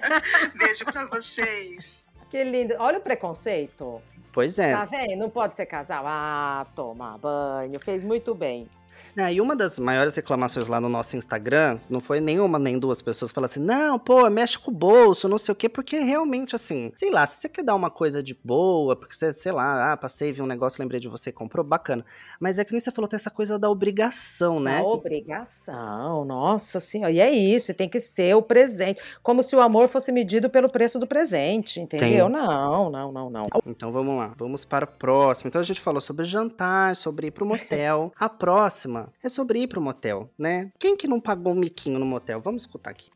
Beijo 0.56 0.84
pra 0.86 1.04
vocês. 1.06 2.02
Que 2.30 2.42
lindo. 2.42 2.74
Olha 2.78 2.98
o 2.98 3.02
preconceito. 3.02 4.02
Pois 4.32 4.58
é. 4.58 4.72
Tá 4.72 4.84
vendo? 4.84 5.16
Não 5.16 5.30
pode 5.30 5.56
ser 5.56 5.66
casal. 5.66 6.04
Ah, 6.06 6.66
tomar 6.74 7.18
banho. 7.18 7.78
Fez 7.80 8.02
muito 8.04 8.34
bem. 8.34 8.68
É, 9.16 9.32
e 9.32 9.40
uma 9.40 9.56
das 9.56 9.78
maiores 9.78 10.14
reclamações 10.14 10.68
lá 10.68 10.80
no 10.80 10.88
nosso 10.88 11.16
Instagram, 11.16 11.78
não 11.88 12.00
foi 12.00 12.20
nenhuma 12.20 12.58
nem 12.58 12.78
duas 12.78 13.02
pessoas 13.02 13.30
falando 13.30 13.50
assim, 13.50 13.60
não, 13.60 13.98
pô, 13.98 14.28
mexe 14.30 14.58
com 14.58 14.70
o 14.70 14.74
bolso, 14.74 15.28
não 15.28 15.38
sei 15.38 15.52
o 15.52 15.56
quê, 15.56 15.68
porque 15.68 15.98
realmente, 15.98 16.54
assim, 16.54 16.92
sei 16.94 17.10
lá, 17.10 17.26
se 17.26 17.40
você 17.40 17.48
quer 17.48 17.62
dar 17.62 17.74
uma 17.74 17.90
coisa 17.90 18.22
de 18.22 18.34
boa, 18.44 18.96
porque 18.96 19.14
você, 19.14 19.32
sei 19.32 19.52
lá, 19.52 19.92
ah, 19.92 19.96
passei, 19.96 20.32
vi 20.32 20.42
um 20.42 20.46
negócio, 20.46 20.80
lembrei 20.80 21.00
de 21.00 21.08
você, 21.08 21.32
comprou, 21.32 21.64
bacana. 21.64 22.04
Mas 22.40 22.58
é 22.58 22.64
que 22.64 22.72
nem 22.72 22.80
você 22.80 22.90
falou, 22.90 23.08
tem 23.08 23.16
essa 23.16 23.30
coisa 23.30 23.58
da 23.58 23.70
obrigação, 23.70 24.60
né? 24.60 24.78
A 24.78 24.82
obrigação, 24.82 26.24
nossa 26.24 26.80
senhora. 26.80 27.12
E 27.12 27.20
é 27.20 27.30
isso, 27.30 27.72
tem 27.74 27.88
que 27.88 28.00
ser 28.00 28.34
o 28.34 28.42
presente. 28.42 29.00
Como 29.22 29.42
se 29.42 29.54
o 29.54 29.60
amor 29.60 29.88
fosse 29.88 30.12
medido 30.12 30.50
pelo 30.50 30.70
preço 30.70 30.98
do 30.98 31.06
presente, 31.06 31.80
entendeu? 31.80 32.28
Não, 32.28 32.90
não, 32.90 33.12
não, 33.12 33.30
não. 33.30 33.42
Então 33.66 33.90
vamos 33.90 34.16
lá, 34.16 34.32
vamos 34.36 34.64
para 34.64 34.84
o 34.84 34.88
próximo. 34.88 35.48
Então 35.48 35.60
a 35.60 35.64
gente 35.64 35.80
falou 35.80 36.00
sobre 36.00 36.24
jantar, 36.24 36.96
sobre 36.96 37.28
ir 37.28 37.30
pro 37.30 37.46
motel. 37.46 38.12
a 38.18 38.28
próxima 38.28 38.97
é 39.22 39.28
sobre 39.28 39.60
ir 39.60 39.68
pro 39.68 39.80
motel, 39.80 40.30
né? 40.38 40.70
Quem 40.78 40.96
que 40.96 41.08
não 41.08 41.20
pagou 41.20 41.52
um 41.52 41.56
miquinho 41.56 41.98
no 41.98 42.06
motel? 42.06 42.40
Vamos 42.40 42.62
escutar 42.62 42.90
aqui. 42.90 43.10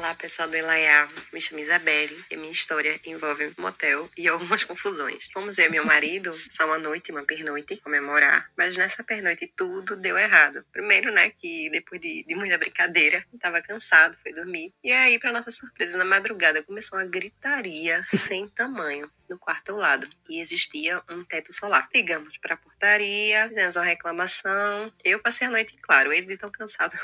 Olá, 0.00 0.14
pessoal 0.14 0.48
do 0.48 0.56
Elaiá. 0.56 1.10
Me 1.30 1.38
chamo 1.38 1.60
Isabelle 1.60 2.24
e 2.30 2.34
a 2.34 2.38
minha 2.38 2.50
história 2.50 2.98
envolve 3.04 3.52
motel 3.58 4.08
e 4.16 4.26
algumas 4.26 4.64
confusões. 4.64 5.28
Fomos 5.30 5.58
eu 5.58 5.66
e 5.66 5.68
meu 5.68 5.84
marido 5.84 6.34
só 6.48 6.64
uma 6.64 6.78
noite, 6.78 7.12
uma 7.12 7.22
pernoite, 7.22 7.76
comemorar, 7.82 8.50
mas 8.56 8.78
nessa 8.78 9.04
pernoite 9.04 9.52
tudo 9.54 9.96
deu 9.96 10.16
errado. 10.16 10.64
Primeiro, 10.72 11.12
né, 11.12 11.28
que 11.28 11.68
depois 11.68 12.00
de, 12.00 12.24
de 12.26 12.34
muita 12.34 12.56
brincadeira, 12.56 13.22
eu 13.30 13.38
tava 13.38 13.60
cansado, 13.60 14.16
foi 14.22 14.32
dormir. 14.32 14.72
E 14.82 14.90
aí, 14.90 15.18
pra 15.18 15.32
nossa 15.32 15.50
surpresa, 15.50 15.98
na 15.98 16.04
madrugada 16.06 16.62
começou 16.62 16.98
uma 16.98 17.04
gritaria 17.04 18.00
sem 18.02 18.48
tamanho 18.48 19.10
no 19.28 19.38
quarto 19.38 19.72
ao 19.72 19.76
lado 19.76 20.08
e 20.30 20.40
existia 20.40 21.02
um 21.10 21.22
teto 21.22 21.52
solar. 21.52 21.90
Ligamos 21.94 22.38
pra 22.38 22.56
portaria, 22.56 23.46
fizemos 23.50 23.76
uma 23.76 23.84
reclamação. 23.84 24.90
Eu 25.04 25.18
passei 25.18 25.46
a 25.46 25.50
noite, 25.50 25.76
claro, 25.76 26.10
ele 26.10 26.26
de 26.26 26.38
tão 26.38 26.50
cansado 26.50 26.98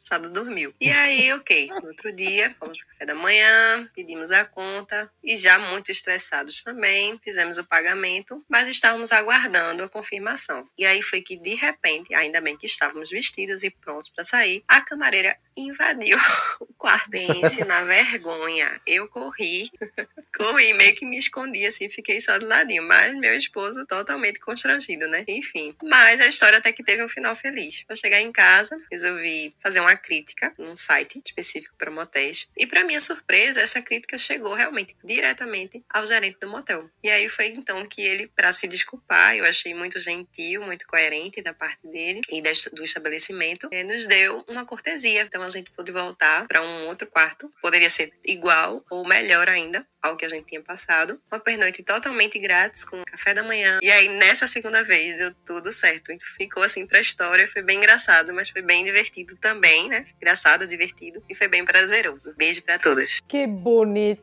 Sado 0.00 0.30
dormiu. 0.30 0.74
E 0.80 0.90
aí, 0.90 1.30
ok. 1.34 1.68
No 1.82 1.88
outro 1.88 2.10
dia, 2.10 2.56
fomos 2.58 2.78
pro 2.78 2.88
café 2.88 3.04
da 3.04 3.14
manhã, 3.14 3.86
pedimos 3.94 4.30
a 4.30 4.46
conta 4.46 5.12
e 5.22 5.36
já 5.36 5.58
muito 5.58 5.92
estressados 5.92 6.62
também, 6.64 7.20
fizemos 7.22 7.58
o 7.58 7.64
pagamento, 7.64 8.42
mas 8.48 8.66
estávamos 8.66 9.12
aguardando 9.12 9.82
a 9.82 9.88
confirmação. 9.90 10.66
E 10.78 10.86
aí 10.86 11.02
foi 11.02 11.20
que, 11.20 11.36
de 11.36 11.54
repente, 11.54 12.14
ainda 12.14 12.40
bem 12.40 12.56
que 12.56 12.64
estávamos 12.64 13.10
vestidas 13.10 13.62
e 13.62 13.70
prontos 13.70 14.08
para 14.08 14.24
sair, 14.24 14.64
a 14.66 14.80
camareira 14.80 15.36
invadiu 15.54 16.16
o 16.60 16.66
quarto. 16.78 17.10
Pense 17.10 17.64
na 17.64 17.84
vergonha. 17.84 18.80
Eu 18.86 19.06
corri, 19.08 19.70
corri, 20.36 20.72
meio 20.72 20.94
que 20.94 21.04
me 21.04 21.18
escondi 21.18 21.66
assim, 21.66 21.90
fiquei 21.90 22.20
só 22.20 22.38
do 22.38 22.46
ladinho. 22.46 22.82
Mas 22.84 23.14
meu 23.16 23.36
esposo 23.36 23.84
totalmente 23.86 24.40
constrangido, 24.40 25.06
né? 25.08 25.24
Enfim. 25.28 25.74
Mas 25.82 26.20
a 26.20 26.26
história 26.26 26.58
até 26.58 26.72
que 26.72 26.82
teve 26.82 27.04
um 27.04 27.08
final 27.08 27.34
feliz. 27.36 27.82
Para 27.82 27.96
chegar 27.96 28.20
em 28.20 28.32
casa, 28.32 28.80
resolvi 28.90 29.54
fazer 29.62 29.80
uma 29.80 29.89
crítica 29.96 30.52
num 30.58 30.76
site 30.76 31.20
específico 31.24 31.74
para 31.76 31.90
motéis. 31.90 32.48
E 32.56 32.66
para 32.66 32.84
minha 32.84 33.00
surpresa, 33.00 33.60
essa 33.60 33.82
crítica 33.82 34.16
chegou 34.18 34.54
realmente 34.54 34.96
diretamente 35.02 35.82
ao 35.88 36.06
gerente 36.06 36.38
do 36.40 36.48
motel. 36.48 36.90
E 37.02 37.10
aí 37.10 37.28
foi 37.28 37.48
então 37.48 37.86
que 37.86 38.02
ele, 38.02 38.28
para 38.28 38.52
se 38.52 38.66
desculpar, 38.68 39.36
eu 39.36 39.44
achei 39.44 39.74
muito 39.74 39.98
gentil, 39.98 40.62
muito 40.62 40.86
coerente 40.86 41.42
da 41.42 41.52
parte 41.54 41.86
dele 41.86 42.20
e 42.30 42.42
do 42.72 42.84
estabelecimento, 42.84 43.68
eh, 43.70 43.84
nos 43.84 44.06
deu 44.06 44.44
uma 44.48 44.64
cortesia. 44.64 45.22
Então 45.22 45.42
a 45.42 45.48
gente 45.48 45.70
pôde 45.70 45.92
voltar 45.92 46.46
para 46.46 46.62
um 46.62 46.86
outro 46.88 47.06
quarto. 47.06 47.52
Poderia 47.60 47.90
ser 47.90 48.12
igual 48.24 48.84
ou 48.90 49.06
melhor 49.06 49.48
ainda 49.48 49.86
ao 50.02 50.16
que 50.16 50.24
a 50.24 50.28
gente 50.28 50.46
tinha 50.46 50.62
passado. 50.62 51.20
Uma 51.30 51.40
pernoite 51.40 51.82
totalmente 51.82 52.38
grátis, 52.38 52.84
com 52.84 53.04
café 53.04 53.34
da 53.34 53.42
manhã. 53.42 53.78
E 53.82 53.90
aí, 53.90 54.08
nessa 54.08 54.46
segunda 54.46 54.82
vez, 54.82 55.18
deu 55.18 55.34
tudo 55.46 55.70
certo. 55.72 56.12
Ficou 56.36 56.62
assim 56.62 56.86
pra 56.86 57.00
história, 57.00 57.46
foi 57.46 57.62
bem 57.62 57.78
engraçado, 57.78 58.32
mas 58.32 58.50
foi 58.50 58.62
bem 58.62 58.84
divertido 58.84 59.36
também, 59.36 59.79
né? 59.88 60.04
Engraçado, 60.20 60.66
divertido 60.66 61.22
e 61.28 61.34
foi 61.34 61.48
bem 61.48 61.64
prazeroso. 61.64 62.34
Beijo 62.36 62.62
para 62.62 62.78
todos. 62.78 63.20
Que 63.26 63.46
bonitinha! 63.46 64.20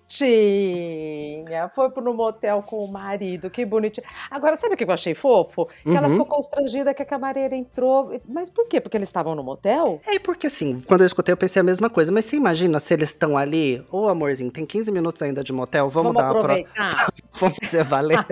Foi 1.74 1.90
pro 1.90 2.14
motel 2.14 2.62
com 2.62 2.78
o 2.84 2.92
marido, 2.92 3.50
que 3.50 3.66
bonitinho. 3.66 4.06
Agora, 4.30 4.56
sabe 4.56 4.74
o 4.74 4.78
que 4.78 4.84
eu 4.84 4.92
achei 4.92 5.14
fofo? 5.14 5.66
Que 5.66 5.90
Uhum. 5.90 5.96
ela 5.98 6.10
ficou 6.10 6.26
constrangida 6.26 6.94
que 6.94 7.02
a 7.02 7.06
camareira 7.06 7.56
entrou. 7.56 8.20
Mas 8.28 8.50
por 8.50 8.68
quê? 8.68 8.80
Porque 8.82 8.98
eles 8.98 9.10
estavam 9.10 9.36
no 9.36 9.44
motel? 9.44 10.00
É 10.08 10.20
porque 10.20 10.48
assim, 10.48 10.80
quando 10.82 11.02
eu 11.02 11.08
escutei, 11.08 11.34
eu 11.34 11.38
pensei 11.38 11.60
a 11.60 11.64
mesma 11.64 11.90
coisa. 11.90 12.12
Mas 12.12 12.26
você 12.26 12.36
imagina 12.38 12.80
se 12.80 12.94
eles 12.94 13.10
estão 13.10 13.38
ali, 13.38 13.84
ô 13.92 14.08
amorzinho, 14.08 14.52
tem 14.52 14.66
15 14.66 14.92
minutos 14.92 15.22
ainda 15.22 15.44
de 15.44 15.54
motel, 15.54 15.90
vamos, 15.90 16.14
dar 16.14 16.24
uma 16.24 16.30
pro... 16.32 16.40
aproveitar. 16.42 17.08
Vamos 17.40 17.56
fazer 17.62 17.84
valer. 17.84 18.18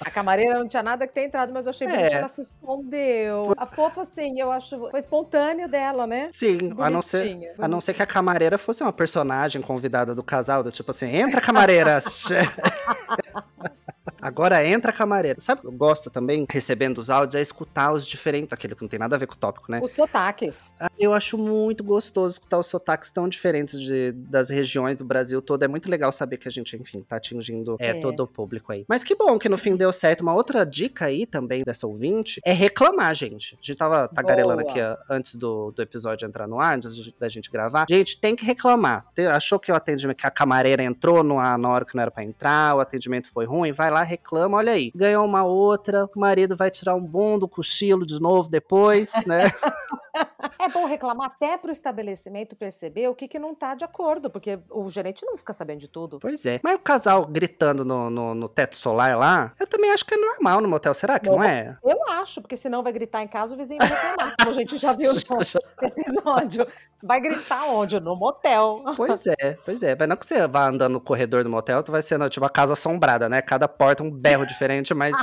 A 0.00 0.10
camareira 0.10 0.58
não 0.58 0.68
tinha 0.68 0.82
nada 0.82 1.06
que 1.06 1.12
ter 1.14 1.24
entrado, 1.24 1.52
mas 1.52 1.66
eu 1.66 1.70
achei 1.70 1.86
É. 1.86 1.90
bonitinha, 1.90 2.18
ela 2.18 2.28
se 2.28 2.40
escondeu. 2.40 3.52
A 3.56 3.66
fofa, 3.66 4.02
assim, 4.02 4.40
eu 4.40 4.50
acho. 4.52 4.78
Foi 4.90 4.98
espontâneo 4.98 5.68
dela, 5.68 6.06
né? 6.06 6.28
Sim, 6.32 6.74
a 6.78 6.90
não, 6.90 7.02
ser, 7.02 7.54
a 7.58 7.68
não 7.68 7.80
ser 7.80 7.94
que 7.94 8.02
a 8.02 8.06
camareira 8.06 8.56
fosse 8.58 8.82
uma 8.82 8.92
personagem 8.92 9.60
convidada 9.60 10.14
do 10.14 10.22
casal, 10.22 10.62
do 10.62 10.70
tipo 10.70 10.90
assim, 10.90 11.06
entra 11.14 11.40
camareira. 11.40 11.98
Agora 14.28 14.64
entra 14.66 14.92
camareira. 14.92 15.40
Sabe 15.40 15.60
o 15.60 15.62
que 15.62 15.68
eu 15.68 15.72
gosto 15.72 16.10
também, 16.10 16.46
recebendo 16.48 16.98
os 16.98 17.10
áudios, 17.10 17.34
é 17.34 17.40
escutar 17.40 17.92
os 17.92 18.06
diferentes, 18.06 18.52
aquele 18.52 18.74
que 18.74 18.82
não 18.82 18.88
tem 18.88 18.98
nada 18.98 19.16
a 19.16 19.18
ver 19.18 19.26
com 19.26 19.34
o 19.34 19.36
tópico, 19.38 19.70
né? 19.70 19.80
Os 19.82 19.90
sotaques. 19.92 20.74
Ah, 20.78 20.88
Eu 20.98 21.14
acho 21.14 21.38
muito 21.38 21.82
gostoso 21.84 22.34
escutar 22.34 22.58
os 22.58 22.66
sotaques 22.66 23.10
tão 23.10 23.28
diferentes 23.28 23.80
de- 23.80 24.12
das 24.12 24.50
regiões 24.50 24.96
do 24.96 25.04
Brasil 25.04 25.40
todo. 25.40 25.62
É 25.62 25.68
muito 25.68 25.88
legal 25.88 26.10
saber 26.10 26.36
que 26.38 26.48
a 26.48 26.50
gente, 26.50 26.76
enfim, 26.76 27.02
tá 27.08 27.16
atingindo 27.16 27.76
é, 27.78 27.90
É. 27.90 27.94
todo 28.00 28.20
o 28.24 28.26
público 28.26 28.72
aí. 28.72 28.84
Mas 28.88 29.04
que 29.04 29.14
bom 29.14 29.38
que 29.38 29.48
no 29.48 29.56
fim 29.56 29.76
deu 29.76 29.92
certo. 29.92 30.20
Uma 30.22 30.34
outra 30.34 30.64
dica 30.66 31.06
aí 31.06 31.24
também 31.24 31.62
dessa 31.64 31.86
ouvinte 31.86 32.40
é 32.44 32.52
reclamar, 32.52 33.14
gente. 33.14 33.54
A 33.54 33.64
gente 33.64 33.76
tava 33.78 34.08
tagarelando 34.08 34.62
Boa. 34.62 34.70
aqui 34.72 34.80
ó, 34.80 34.96
antes 35.14 35.34
do, 35.36 35.70
do 35.70 35.80
episódio 35.82 36.26
entrar 36.26 36.46
no 36.48 36.60
ar, 36.60 36.74
antes 36.76 37.12
da 37.18 37.28
gente 37.28 37.50
gravar. 37.50 37.86
Gente, 37.88 38.18
tem 38.20 38.34
que 38.34 38.44
reclamar. 38.44 39.06
Achou 39.32 39.58
que 39.60 39.70
o 39.70 39.74
atendimento, 39.74 40.16
que 40.18 40.26
a 40.26 40.30
camareira 40.30 40.82
entrou 40.82 41.22
no, 41.22 41.36
na 41.36 41.68
hora 41.68 41.84
que 41.84 41.94
não 41.94 42.02
era 42.02 42.10
pra 42.10 42.24
entrar, 42.24 42.74
o 42.76 42.80
atendimento 42.80 43.30
foi 43.30 43.44
ruim, 43.46 43.70
vai 43.72 43.90
lá, 43.90 44.02
reclama, 44.18 44.58
olha 44.58 44.72
aí. 44.72 44.92
Ganhou 44.94 45.24
uma 45.24 45.44
outra, 45.44 46.06
o 46.14 46.20
marido 46.20 46.56
vai 46.56 46.70
tirar 46.70 46.94
um 46.94 47.04
bom 47.04 47.38
do 47.38 47.48
cochilo 47.48 48.04
de 48.04 48.20
novo 48.20 48.50
depois, 48.50 49.10
né? 49.26 49.44
É 50.58 50.68
bom 50.68 50.86
reclamar 50.86 51.26
até 51.26 51.56
pro 51.56 51.70
estabelecimento 51.70 52.54
perceber 52.54 53.08
o 53.08 53.14
que, 53.14 53.26
que 53.26 53.38
não 53.38 53.54
tá 53.54 53.74
de 53.74 53.84
acordo, 53.84 54.30
porque 54.30 54.58
o 54.70 54.88
gerente 54.88 55.24
não 55.26 55.36
fica 55.36 55.52
sabendo 55.52 55.80
de 55.80 55.88
tudo. 55.88 56.18
Pois 56.20 56.46
é. 56.46 56.60
Mas 56.62 56.76
o 56.76 56.78
casal 56.78 57.26
gritando 57.26 57.84
no, 57.84 58.08
no, 58.08 58.34
no 58.34 58.48
teto 58.48 58.76
solar 58.76 59.18
lá, 59.18 59.52
eu 59.58 59.66
também 59.66 59.90
acho 59.90 60.04
que 60.04 60.14
é 60.14 60.16
normal 60.16 60.60
no 60.60 60.68
motel. 60.68 60.94
Será 60.94 61.18
que 61.18 61.28
não, 61.28 61.38
Não. 61.38 61.44
é? 61.44 61.76
Eu 61.82 61.98
acho, 62.08 62.40
porque 62.40 62.56
senão 62.56 62.82
vai 62.82 62.92
gritar 62.92 63.22
em 63.22 63.28
casa, 63.28 63.54
o 63.54 63.58
vizinho 63.58 63.78
vai 63.78 63.88
reclamar, 63.88 64.34
como 64.38 64.50
a 64.50 64.54
gente 64.54 64.76
já 64.76 64.92
viu 64.92 65.12
no 65.12 65.88
episódio. 65.88 66.66
Vai 67.02 67.20
gritar 67.20 67.64
onde? 67.66 67.98
No 67.98 68.14
motel. 68.14 68.84
Pois 68.96 69.26
é, 69.26 69.58
pois 69.64 69.82
é. 69.82 69.96
Mas 69.98 70.08
não 70.08 70.16
que 70.16 70.26
você 70.26 70.46
vá 70.46 70.66
andando 70.68 70.92
no 70.92 71.00
corredor 71.00 71.42
do 71.42 71.50
motel, 71.50 71.82
tu 71.82 71.90
vai 71.92 72.02
sendo 72.02 72.28
tipo 72.30 72.46
a 72.46 72.50
casa 72.50 72.72
assombrada, 72.74 73.28
né? 73.28 73.42
Cada 73.42 73.66
porta 73.66 74.02
um 74.02 74.10
berro 74.10 74.46
diferente, 74.46 74.94
mas. 74.94 75.16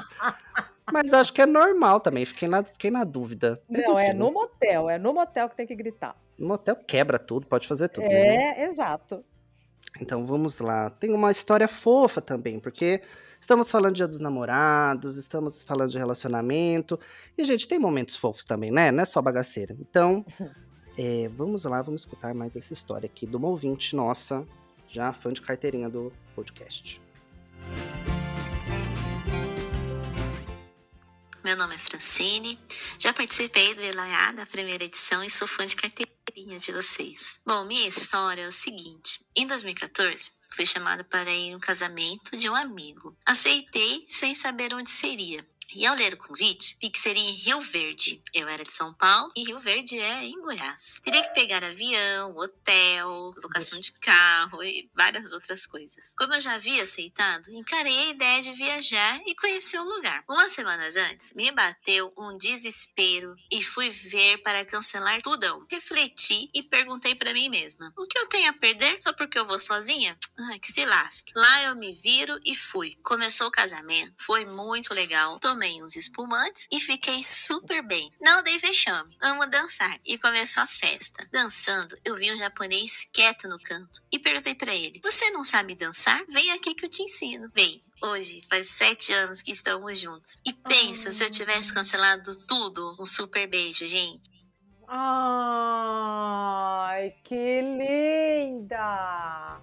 Mas 0.91 1.13
acho 1.13 1.33
que 1.33 1.41
é 1.41 1.45
normal 1.45 1.99
também. 1.99 2.25
Fiquei 2.25 2.47
na, 2.47 2.63
fiquei 2.63 2.91
na 2.91 3.03
dúvida. 3.03 3.61
Mas, 3.67 3.85
Não, 3.85 3.97
é 3.97 4.09
enfim, 4.09 4.17
no 4.17 4.31
motel, 4.31 4.89
é 4.89 4.97
no 4.97 5.13
motel 5.13 5.49
que 5.49 5.55
tem 5.55 5.65
que 5.65 5.75
gritar. 5.75 6.15
no 6.37 6.47
motel 6.47 6.75
quebra 6.75 7.17
tudo, 7.17 7.47
pode 7.47 7.67
fazer 7.67 7.89
tudo. 7.89 8.03
né? 8.07 8.59
É, 8.59 8.65
exato. 8.65 9.17
Então 9.99 10.25
vamos 10.25 10.59
lá. 10.59 10.89
Tem 10.89 11.11
uma 11.11 11.31
história 11.31 11.67
fofa 11.67 12.21
também, 12.21 12.59
porque 12.59 13.01
estamos 13.39 13.71
falando 13.71 13.93
de 13.93 13.97
dia 13.97 14.07
dos 14.07 14.19
namorados, 14.19 15.17
estamos 15.17 15.63
falando 15.63 15.89
de 15.89 15.97
relacionamento. 15.97 16.99
E, 17.37 17.43
gente, 17.45 17.67
tem 17.67 17.79
momentos 17.79 18.15
fofos 18.15 18.45
também, 18.45 18.71
né? 18.71 18.91
Não 18.91 19.01
é 19.01 19.05
só 19.05 19.21
bagaceira. 19.21 19.75
Então, 19.79 20.25
é, 20.97 21.29
vamos 21.29 21.65
lá, 21.65 21.81
vamos 21.81 22.01
escutar 22.01 22.33
mais 22.33 22.55
essa 22.55 22.73
história 22.73 23.07
aqui 23.07 23.25
de 23.25 23.35
uma 23.35 23.47
ouvinte 23.47 23.95
nossa, 23.95 24.45
já 24.87 25.11
fã 25.13 25.33
de 25.33 25.41
carteirinha 25.41 25.89
do 25.89 26.11
podcast. 26.35 27.01
Meu 31.45 31.55
nome 31.55 31.75
é 31.75 31.77
Francine, 31.77 32.59
já 32.97 33.13
participei 33.13 33.75
do 33.75 33.83
Elaiá 33.83 34.31
da 34.31 34.47
primeira 34.47 34.83
edição 34.83 35.23
e 35.23 35.29
sou 35.29 35.47
fã 35.47 35.63
de 35.63 35.75
carteirinha 35.75 36.57
de 36.57 36.71
vocês. 36.71 37.35
Bom, 37.45 37.63
minha 37.65 37.87
história 37.87 38.41
é 38.41 38.47
o 38.47 38.51
seguinte: 38.51 39.23
em 39.35 39.45
2014, 39.45 40.31
fui 40.55 40.65
chamada 40.65 41.03
para 41.03 41.29
ir 41.29 41.55
um 41.55 41.59
casamento 41.59 42.35
de 42.35 42.49
um 42.49 42.55
amigo. 42.55 43.15
Aceitei 43.27 44.03
sem 44.07 44.33
saber 44.33 44.73
onde 44.73 44.89
seria. 44.89 45.47
E 45.73 45.85
ao 45.85 45.95
ler 45.95 46.13
o 46.13 46.17
convite, 46.17 46.77
vi 46.81 46.89
que 46.89 46.99
seria 46.99 47.21
em 47.21 47.33
Rio 47.33 47.59
Verde. 47.61 48.21
Eu 48.33 48.47
era 48.47 48.63
de 48.63 48.71
São 48.71 48.93
Paulo 48.93 49.31
e 49.35 49.43
Rio 49.43 49.59
Verde 49.59 49.99
é 49.99 50.23
em 50.23 50.41
Goiás. 50.41 50.99
Teria 51.03 51.23
que 51.23 51.33
pegar 51.33 51.63
avião, 51.63 52.35
hotel, 52.37 53.33
locação 53.41 53.79
de 53.79 53.91
carro 53.93 54.63
e 54.63 54.89
várias 54.93 55.31
outras 55.31 55.65
coisas. 55.65 56.13
Como 56.17 56.33
eu 56.33 56.41
já 56.41 56.55
havia 56.55 56.83
aceitado, 56.83 57.49
encarei 57.49 57.97
a 57.97 58.09
ideia 58.09 58.41
de 58.41 58.53
viajar 58.53 59.21
e 59.25 59.35
conhecer 59.35 59.79
o 59.79 59.83
lugar. 59.83 60.23
Umas 60.29 60.51
semanas 60.51 60.95
antes, 60.95 61.33
me 61.33 61.51
bateu 61.51 62.13
um 62.17 62.37
desespero 62.37 63.35
e 63.51 63.63
fui 63.63 63.89
ver 63.89 64.37
para 64.39 64.65
cancelar 64.65 65.21
tudão. 65.21 65.65
Refleti 65.69 66.49
e 66.53 66.63
perguntei 66.63 67.15
para 67.15 67.33
mim 67.33 67.49
mesma: 67.49 67.93
o 67.97 68.05
que 68.05 68.17
eu 68.17 68.27
tenho 68.27 68.49
a 68.49 68.53
perder 68.53 68.97
só 69.01 69.13
porque 69.13 69.37
eu 69.37 69.45
vou 69.47 69.59
sozinha? 69.59 70.17
Ai, 70.37 70.59
que 70.59 70.71
se 70.71 70.85
lasque. 70.85 71.31
Lá 71.35 71.63
eu 71.63 71.75
me 71.75 71.93
viro 71.93 72.39
e 72.45 72.55
fui. 72.55 72.97
Começou 73.03 73.47
o 73.47 73.51
casamento, 73.51 74.13
foi 74.17 74.45
muito 74.45 74.93
legal. 74.93 75.39
Tomei 75.55 75.81
uns 75.81 75.95
espumantes 75.95 76.67
e 76.69 76.81
fiquei 76.81 77.23
super 77.23 77.81
bem. 77.81 78.11
Não 78.19 78.43
dei 78.43 78.59
vexame. 78.59 79.15
Amo 79.21 79.49
dançar. 79.49 79.97
E 80.05 80.17
começou 80.17 80.61
a 80.61 80.67
festa. 80.67 81.25
Dançando, 81.31 81.97
eu 82.03 82.13
vi 82.17 82.29
um 82.33 82.37
japonês 82.37 83.07
quieto 83.13 83.47
no 83.47 83.57
canto 83.57 84.03
e 84.11 84.19
perguntei 84.19 84.53
para 84.53 84.75
ele: 84.75 84.99
Você 85.01 85.29
não 85.29 85.45
sabe 85.45 85.73
dançar? 85.73 86.25
Vem 86.27 86.51
aqui 86.51 86.75
que 86.75 86.83
eu 86.83 86.89
te 86.89 87.03
ensino. 87.03 87.49
Vem. 87.55 87.81
Hoje 88.03 88.41
faz 88.49 88.67
sete 88.67 89.13
anos 89.13 89.41
que 89.41 89.53
estamos 89.53 89.97
juntos. 89.97 90.37
E 90.45 90.51
pensa 90.51 91.13
se 91.13 91.23
eu 91.23 91.29
tivesse 91.29 91.73
cancelado 91.73 92.35
tudo. 92.45 92.97
Um 92.99 93.05
super 93.05 93.47
beijo, 93.47 93.87
gente. 93.87 94.29
Ai, 94.89 95.05
que 97.23 97.61
linda! 98.51 99.61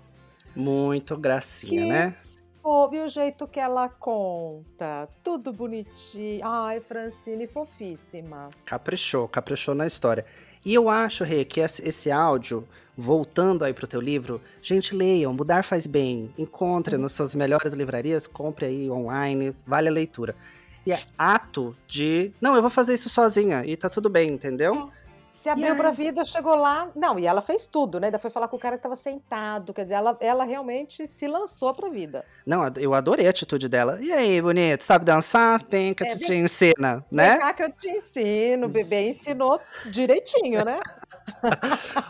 Muito 0.57 1.19
gracinha, 1.19 1.83
Que 1.83 1.89
né? 1.89 2.17
Ouve 2.63 3.01
o 3.01 3.09
jeito 3.09 3.49
que 3.49 3.59
ela 3.59 3.89
conta. 3.89 5.09
Tudo 5.25 5.53
bonitinho. 5.53 6.47
Ai, 6.47 6.81
Francine, 6.81 7.49
fofíssima. 7.49 8.51
Caprichou, 8.65 9.27
caprichou 9.27 9.75
na 9.75 9.87
história. 9.87 10.25
E 10.65 10.73
eu 10.73 10.89
acho, 10.89 11.25
Rê, 11.25 11.45
que 11.45 11.59
esse 11.59 11.87
esse 11.87 12.09
áudio, 12.11 12.67
voltando 12.97 13.65
aí 13.65 13.75
pro 13.75 13.89
teu 13.89 14.01
livro, 14.01 14.41
gente, 14.61 14.95
leiam, 14.95 15.33
Mudar 15.33 15.65
Faz 15.65 15.89
Bem, 15.89 16.33
encontre 16.39 16.97
nas 16.97 17.13
suas 17.13 17.35
melhores 17.35 17.73
livrarias, 17.73 18.29
compre 18.29 18.67
aí 18.67 18.89
online, 18.89 19.57
vale 19.67 19.89
a 19.89 19.93
leitura. 19.93 20.37
E 20.87 20.93
é 20.93 21.01
ato 21.19 21.77
de, 21.89 22.33
não, 22.41 22.55
eu 22.55 22.63
vou 22.63 22.71
fazer 22.71 22.95
isso 22.95 23.09
sozinha, 23.09 23.65
e 23.65 23.77
tá 23.77 23.89
tudo 23.89 24.09
bem, 24.09 24.31
entendeu? 24.31 24.91
Se 25.33 25.49
abriu 25.49 25.75
pra 25.75 25.91
vida, 25.91 26.25
chegou 26.25 26.55
lá. 26.55 26.91
Não, 26.95 27.19
e 27.19 27.27
ela 27.27 27.41
fez 27.41 27.67
tudo, 27.67 27.99
né? 27.99 28.09
Ainda 28.09 28.19
foi 28.19 28.31
falar 28.31 28.49
com 28.49 28.57
o 28.57 28.61
cara 28.61 28.77
que 28.77 28.83
tava 28.83 28.95
sentado. 28.95 29.73
Quer 29.73 29.85
dizer, 29.85 29.95
ela, 29.95 30.17
ela 30.21 30.45
realmente 30.45 31.07
se 31.07 31.27
lançou 31.27 31.73
pra 31.75 31.89
vida. 31.89 32.25
Não, 32.47 32.63
eu 32.77 32.93
adorei 32.95 33.27
a 33.27 33.31
atitude 33.31 33.69
dela. 33.69 33.99
E 34.01 34.13
aí, 34.13 34.41
bonito, 34.43 34.83
sabe 34.85 35.05
dançar? 35.05 35.65
Vem 35.69 35.95
que 35.95 36.03
eu 36.03 36.07
É, 36.07 36.11
te, 36.11 36.19
vem- 36.19 36.27
te 36.29 36.35
ensina, 36.35 36.97
Vem 36.97 37.05
né? 37.11 37.39
cá 37.39 37.53
que 37.55 37.63
eu 37.63 37.73
te 37.73 37.89
ensino, 37.89 38.67
o 38.67 38.71
bebê 38.71 39.09
ensinou 39.09 39.59
direitinho, 39.87 40.65
né? 40.65 40.79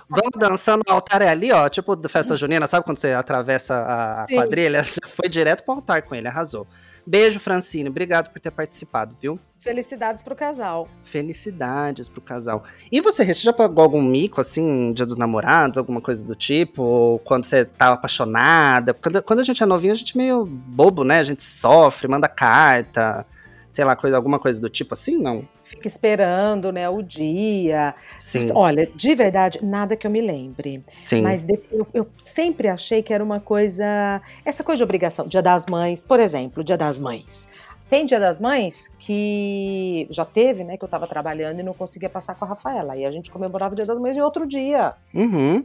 Vamos 0.09 0.33
dançando 0.39 0.83
no 0.87 0.95
altar 0.95 1.23
é 1.23 1.29
ali, 1.29 1.53
ó. 1.53 1.69
Tipo 1.69 1.97
da 1.97 2.09
festa 2.09 2.37
junina, 2.37 2.67
sabe 2.67 2.85
quando 2.85 2.99
você 2.99 3.13
atravessa 3.13 3.75
a, 3.75 4.27
Sim. 4.29 4.37
quadrilha? 4.37 4.83
Já 4.85 5.09
foi 5.09 5.29
direto 5.29 5.65
pro 5.65 5.75
altar 5.75 6.03
com 6.03 6.15
ele, 6.15 6.29
arrasou. 6.29 6.67
Beijo, 7.07 7.41
Francine. 7.41 7.89
Obrigado 7.89 8.31
por 8.31 8.41
ter 8.41 8.51
participado, 8.51 9.15
viu? 9.21 9.39
Felicidades 9.59 10.23
pro 10.23 10.35
casal. 10.35 10.89
Felicidades 11.05 12.09
pro 12.09 12.21
casal. 12.21 12.65
E 12.91 13.01
você, 13.01 13.25
você 13.25 13.43
já 13.43 13.53
pagou 13.53 13.83
algum 13.85 14.03
mico, 14.03 14.41
assim, 14.41 14.93
dia 14.93 15.07
dos 15.07 15.17
namorados, 15.17 15.79
alguma 15.79 16.01
coisa 16.01 16.25
do 16.25 16.35
tipo? 16.35 16.83
Ou 16.83 17.19
quando 17.21 17.45
você 17.45 17.65
tava 17.65 17.95
apaixonada? 17.95 18.93
Quando, 18.93 19.23
quando 19.23 19.41
a 19.41 19.45
gente 19.45 19.63
é 19.63 19.67
novinho, 19.67 19.93
a 19.93 19.97
gente 19.97 20.17
é 20.17 20.19
meio 20.19 20.45
bobo, 20.45 21.05
né? 21.05 21.21
A 21.21 21.23
gente 21.23 21.43
sofre, 21.43 22.09
manda 22.09 22.29
carta, 22.29 23.25
sei 23.71 23.85
lá, 23.85 23.97
coisa, 23.97 24.17
alguma 24.17 24.39
coisa 24.39 24.61
do 24.61 24.69
tipo 24.69 24.95
assim, 24.95 25.17
não? 25.17 25.49
Fica 25.73 25.89
esperando, 25.89 26.71
né, 26.71 26.87
o 26.87 27.01
dia. 27.03 27.95
Sim, 28.19 28.51
Olha, 28.55 28.87
de 28.95 29.15
verdade, 29.15 29.59
nada 29.65 29.97
que 29.97 30.07
eu 30.07 30.11
me 30.11 30.21
lembre. 30.21 30.85
sim. 31.05 31.23
Mas 31.23 31.47
eu, 31.49 31.87
eu 31.95 32.07
sempre 32.19 32.69
achei 32.69 33.03
que 33.03 33.13
era 33.13 33.25
uma 33.25 33.41
coisa. 33.41 34.21
Essa 34.45 34.63
coisa 34.63 34.77
de 34.77 34.85
obrigação. 34.85 35.27
Dia 35.27 35.41
das 35.41 35.65
Mães, 35.67 36.05
por 36.05 36.21
exemplo, 36.21 36.63
Dia 36.63 36.77
das 36.77 36.99
Mães. 36.99 37.49
Tem 37.89 38.05
Dia 38.05 38.21
das 38.21 38.39
Mães 38.39 38.89
que 38.99 40.07
já 40.11 40.27
teve, 40.27 40.63
né? 40.63 40.77
Que 40.77 40.85
eu 40.85 40.89
tava 40.89 41.07
trabalhando 41.07 41.61
e 41.61 41.63
não 41.63 41.73
conseguia 41.73 42.11
passar 42.11 42.35
com 42.35 42.45
a 42.45 42.49
Rafaela. 42.49 42.95
E 42.97 43.07
a 43.07 43.11
gente 43.11 43.31
comemorava 43.31 43.73
o 43.73 43.77
Dia 43.77 43.87
das 43.87 43.99
Mães 43.99 44.17
em 44.17 44.21
outro 44.21 44.47
dia. 44.47 44.93
Uhum. 45.15 45.65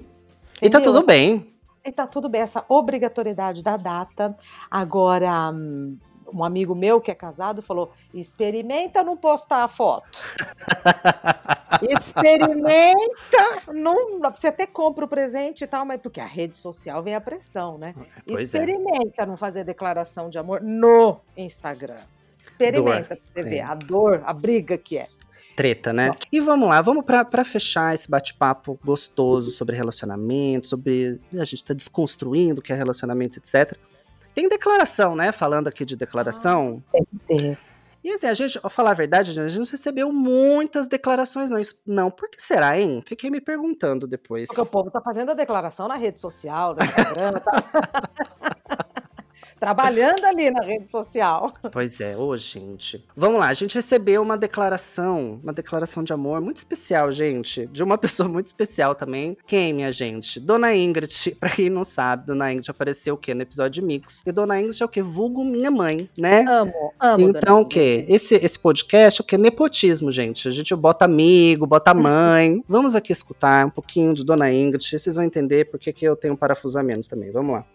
E 0.62 0.70
tá 0.70 0.80
entendeu? 0.80 0.94
tudo 0.94 1.06
bem. 1.06 1.54
E 1.86 1.92
tá 1.92 2.08
tudo 2.08 2.28
bem, 2.28 2.42
essa 2.42 2.66
obrigatoriedade 2.68 3.62
da 3.64 3.78
data. 3.78 4.36
Agora, 4.70 5.52
hum, 5.52 5.98
um 6.34 6.44
amigo 6.44 6.76
meu 6.76 7.00
que 7.00 7.12
é 7.12 7.16
casado 7.16 7.62
falou: 7.62 7.92
experimenta 8.14 9.04
não 9.04 9.18
postar 9.18 9.64
a 9.64 9.68
foto. 9.68 10.20
Experimenta, 11.90 12.94
não, 13.74 14.20
você 14.20 14.48
até 14.48 14.66
compra 14.66 15.06
o 15.06 15.08
presente 15.08 15.64
e 15.64 15.68
tal, 15.68 15.86
mas 15.86 16.02
porque 16.02 16.20
a 16.20 16.26
rede 16.26 16.56
social 16.56 17.04
vem 17.04 17.14
a 17.14 17.22
pressão, 17.22 17.78
né? 17.78 17.94
Pois 18.26 18.40
é. 18.40 18.44
Experimenta 18.44 19.26
não 19.26 19.38
fazer 19.38 19.64
declaração 19.64 20.30
de 20.30 20.40
amor 20.40 20.62
no 20.62 21.20
Instagram. 21.36 22.00
Experimenta 22.38 23.16
pra 23.16 23.18
você 23.34 23.40
é. 23.40 23.44
ver 23.44 23.60
a 23.62 23.76
dor, 23.76 24.24
a 24.26 24.34
briga 24.34 24.78
que 24.78 24.98
é. 24.98 25.06
Treta, 25.56 25.92
né? 25.92 26.12
E 26.32 26.40
vamos 26.40 26.70
lá, 26.70 26.82
vamos 26.82 27.04
pra 27.04 27.44
fechar 27.44 27.94
esse 27.94 28.10
bate-papo 28.10 28.80
gostoso 28.86 29.50
sobre 29.50 29.76
relacionamento, 29.76 30.68
sobre. 30.68 31.20
A 31.34 31.44
gente 31.44 31.66
tá 31.66 31.74
desconstruindo 31.74 32.60
o 32.60 32.64
que 32.64 32.72
é 32.72 32.76
relacionamento, 32.76 33.40
etc. 33.40 33.76
Tem 34.38 34.48
declaração, 34.48 35.16
né? 35.16 35.32
Falando 35.32 35.68
aqui 35.68 35.84
de 35.84 35.96
declaração. 35.96 36.84
É. 37.28 37.58
E 38.04 38.12
assim, 38.12 38.28
a 38.28 38.36
gente, 38.36 38.60
ó, 38.62 38.70
falar 38.70 38.92
a 38.92 38.94
verdade, 38.94 39.32
a 39.32 39.34
gente 39.34 39.58
não 39.58 39.66
recebeu 39.66 40.12
muitas 40.14 40.88
declarações, 40.88 41.50
não. 41.50 41.60
Não, 41.88 42.12
por 42.12 42.30
que 42.30 42.40
será, 42.40 42.80
hein? 42.80 43.02
Fiquei 43.04 43.32
me 43.32 43.42
perguntando 43.42 44.06
depois. 44.06 44.48
Porque 44.48 44.62
o 44.62 44.66
povo 44.68 44.92
tá 44.92 45.02
fazendo 45.02 45.32
a 45.32 45.34
declaração 45.34 45.88
na 45.88 45.96
rede 45.96 46.22
social, 46.22 46.76
no 46.76 46.84
Instagram, 46.84 47.34
tá? 47.40 48.30
Trabalhando 49.60 50.24
ali 50.26 50.52
na 50.52 50.62
rede 50.62 50.90
social. 50.90 51.54
Pois 51.72 52.00
é, 52.00 52.16
ô 52.16 52.36
gente. 52.36 53.04
Vamos 53.16 53.40
lá, 53.40 53.48
a 53.48 53.54
gente 53.54 53.76
recebeu 53.76 54.22
uma 54.22 54.38
declaração, 54.38 55.40
uma 55.44 55.54
declaração 55.54 56.04
de 56.04 56.14
amor 56.14 56.42
muito 56.42 56.58
especial, 56.58 57.12
gente, 57.12 57.66
de 57.68 57.84
uma 57.84 57.98
pessoa 57.98 58.30
muito 58.30 58.48
especial 58.48 58.96
também. 58.96 59.38
Quem, 59.46 59.74
minha 59.74 59.92
gente? 59.92 60.40
Dona 60.40 60.76
Ingrid. 60.76 61.36
Pra 61.40 61.50
quem 61.50 61.70
não 61.70 61.84
sabe, 61.84 62.26
Dona 62.26 62.52
Ingrid 62.52 62.70
apareceu 62.70 63.16
o 63.16 63.18
quê? 63.18 63.34
No 63.34 63.42
episódio 63.42 63.82
de 63.82 63.88
Mix. 63.88 64.24
E 64.26 64.32
Dona 64.32 64.60
Ingrid 64.60 64.82
é 64.82 64.86
o 64.86 64.90
quê? 64.90 65.02
Vulgo 65.02 65.44
minha 65.44 65.72
mãe, 65.72 66.10
né? 66.18 66.46
Amo, 66.48 66.94
amo. 67.00 67.30
Então, 67.30 67.62
o 67.62 67.66
quê? 67.66 68.06
Esse, 68.08 68.36
esse 68.36 68.58
podcast 68.60 69.22
é 69.22 69.24
o 69.24 69.26
quê? 69.26 69.38
Nepotismo, 69.38 70.12
gente. 70.12 70.48
A 70.48 70.52
gente 70.52 70.76
bota 70.76 71.06
amigo, 71.06 71.66
bota 71.66 71.94
mãe. 71.94 72.64
Vamos 72.68 72.96
aqui 72.96 73.12
escutar 73.12 73.66
um 73.66 73.70
pouquinho 73.70 74.14
de 74.14 74.24
Dona 74.24 74.52
Ingrid. 74.52 74.88
Vocês 74.88 75.16
vão 75.16 75.26
entender 75.26 75.66
por 75.66 75.80
que 75.80 75.94
eu 76.02 76.16
tenho 76.16 76.34
um 76.34 76.38
parafuso 76.38 76.80
a 76.80 76.84
menos 76.84 77.08
também. 77.08 77.32
Vamos 77.32 77.56
lá. 77.56 77.66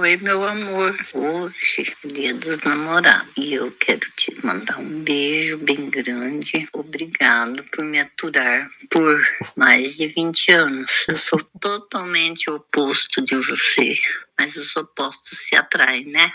Oi, 0.00 0.16
meu 0.18 0.44
amor. 0.44 0.96
Hoje 1.12 1.92
dia 2.04 2.32
dos 2.32 2.60
namorados 2.60 3.32
e 3.36 3.54
eu 3.54 3.72
quero 3.72 4.08
te 4.14 4.32
mandar 4.46 4.78
um 4.78 5.02
beijo 5.02 5.58
bem 5.58 5.90
grande. 5.90 6.68
Obrigado 6.72 7.64
por 7.64 7.84
me 7.84 7.98
aturar 7.98 8.70
por 8.88 9.20
mais 9.56 9.96
de 9.96 10.06
20 10.06 10.52
anos. 10.52 11.04
Eu 11.08 11.16
sou 11.16 11.42
totalmente 11.60 12.48
oposto 12.48 13.20
de 13.20 13.34
você, 13.34 13.98
mas 14.38 14.56
os 14.56 14.76
opostos 14.76 15.36
se 15.36 15.56
atraem, 15.56 16.04
né? 16.04 16.32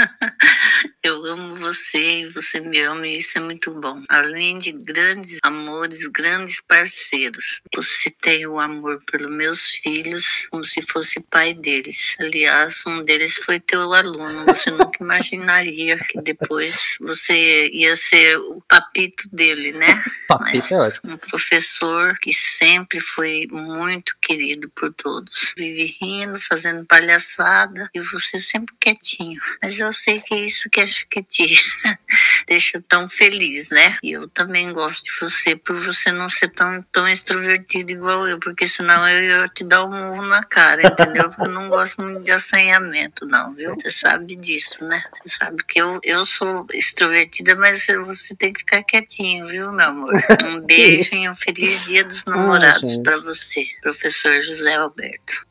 Eu 1.02 1.24
amo 1.24 1.56
você 1.56 2.20
e 2.20 2.28
você 2.28 2.60
me 2.60 2.78
ama 2.80 3.06
e 3.06 3.18
isso 3.18 3.38
é 3.38 3.40
muito 3.40 3.70
bom. 3.72 4.02
Além 4.08 4.58
de 4.58 4.72
grandes 4.72 5.38
amores, 5.42 6.06
grandes 6.08 6.60
parceiros. 6.60 7.62
Você 7.74 8.10
tem 8.10 8.46
o 8.46 8.58
amor 8.58 8.98
pelos 9.10 9.30
meus 9.30 9.70
filhos 9.70 10.46
como 10.50 10.64
se 10.64 10.82
fosse 10.82 11.20
pai 11.20 11.54
deles. 11.54 12.16
Aliás, 12.20 12.82
um 12.86 13.02
deles 13.02 13.36
foi 13.36 13.60
teu 13.60 13.92
aluno. 13.92 14.44
Você 14.44 14.70
nunca 14.70 14.98
imaginaria 15.00 15.98
que 15.98 16.20
depois 16.20 16.96
você 17.00 17.68
ia 17.70 17.96
ser 17.96 18.36
o 18.38 18.62
papito 18.68 19.28
dele, 19.32 19.72
né? 19.72 20.02
Mas 20.28 20.68
Papito 20.68 20.74
é 20.74 20.80
ótimo. 20.80 21.12
um 21.14 21.18
professor 21.18 22.18
que 22.18 22.32
sempre 22.32 23.00
foi 23.00 23.46
muito 23.50 24.16
querido 24.20 24.68
por 24.70 24.92
todos. 24.92 25.54
Vive 25.56 25.96
rindo, 26.00 26.40
fazendo 26.40 26.84
palhaçada 26.86 27.88
e 27.94 28.00
você 28.00 28.38
sempre 28.38 28.74
quietinho. 28.80 29.40
Mas 29.62 29.78
eu 29.78 29.89
sei 29.92 30.20
que 30.20 30.34
é 30.34 30.44
isso 30.44 30.68
que 30.70 30.80
acho 30.80 31.06
que 31.08 31.22
te 31.22 31.46
deixa 32.46 32.82
tão 32.88 33.08
feliz, 33.08 33.70
né? 33.70 33.96
E 34.02 34.12
eu 34.12 34.28
também 34.28 34.72
gosto 34.72 35.04
de 35.04 35.10
você 35.20 35.56
por 35.56 35.78
você 35.80 36.10
não 36.10 36.28
ser 36.28 36.48
tão, 36.48 36.82
tão 36.92 37.08
extrovertido 37.08 37.92
igual 37.92 38.26
eu, 38.26 38.38
porque 38.38 38.66
senão 38.66 39.08
eu 39.08 39.22
ia 39.22 39.44
te 39.48 39.64
dar 39.64 39.84
um 39.84 39.90
murro 39.90 40.26
na 40.26 40.42
cara, 40.42 40.86
entendeu? 40.86 41.28
Porque 41.30 41.42
eu 41.42 41.52
não 41.52 41.68
gosto 41.68 42.02
muito 42.02 42.22
de 42.22 42.30
assanhamento, 42.30 43.26
não, 43.26 43.54
viu? 43.54 43.74
Você 43.74 43.90
sabe 43.90 44.36
disso, 44.36 44.84
né? 44.84 45.02
Você 45.22 45.36
sabe 45.36 45.62
que 45.64 45.80
eu, 45.80 46.00
eu 46.02 46.24
sou 46.24 46.66
extrovertida, 46.72 47.54
mas 47.56 47.86
você 47.86 48.34
tem 48.34 48.52
que 48.52 48.60
ficar 48.60 48.82
quietinho, 48.82 49.46
viu, 49.46 49.72
meu 49.72 49.86
amor? 49.86 50.12
Um 50.42 50.60
beijo 50.60 51.14
e 51.14 51.28
um 51.28 51.36
feliz 51.36 51.84
dia 51.84 52.04
dos 52.04 52.24
namorados 52.24 52.80
gente. 52.80 53.02
pra 53.02 53.18
você, 53.18 53.68
professor 53.82 54.40
José 54.42 54.74
Alberto. 54.74 55.49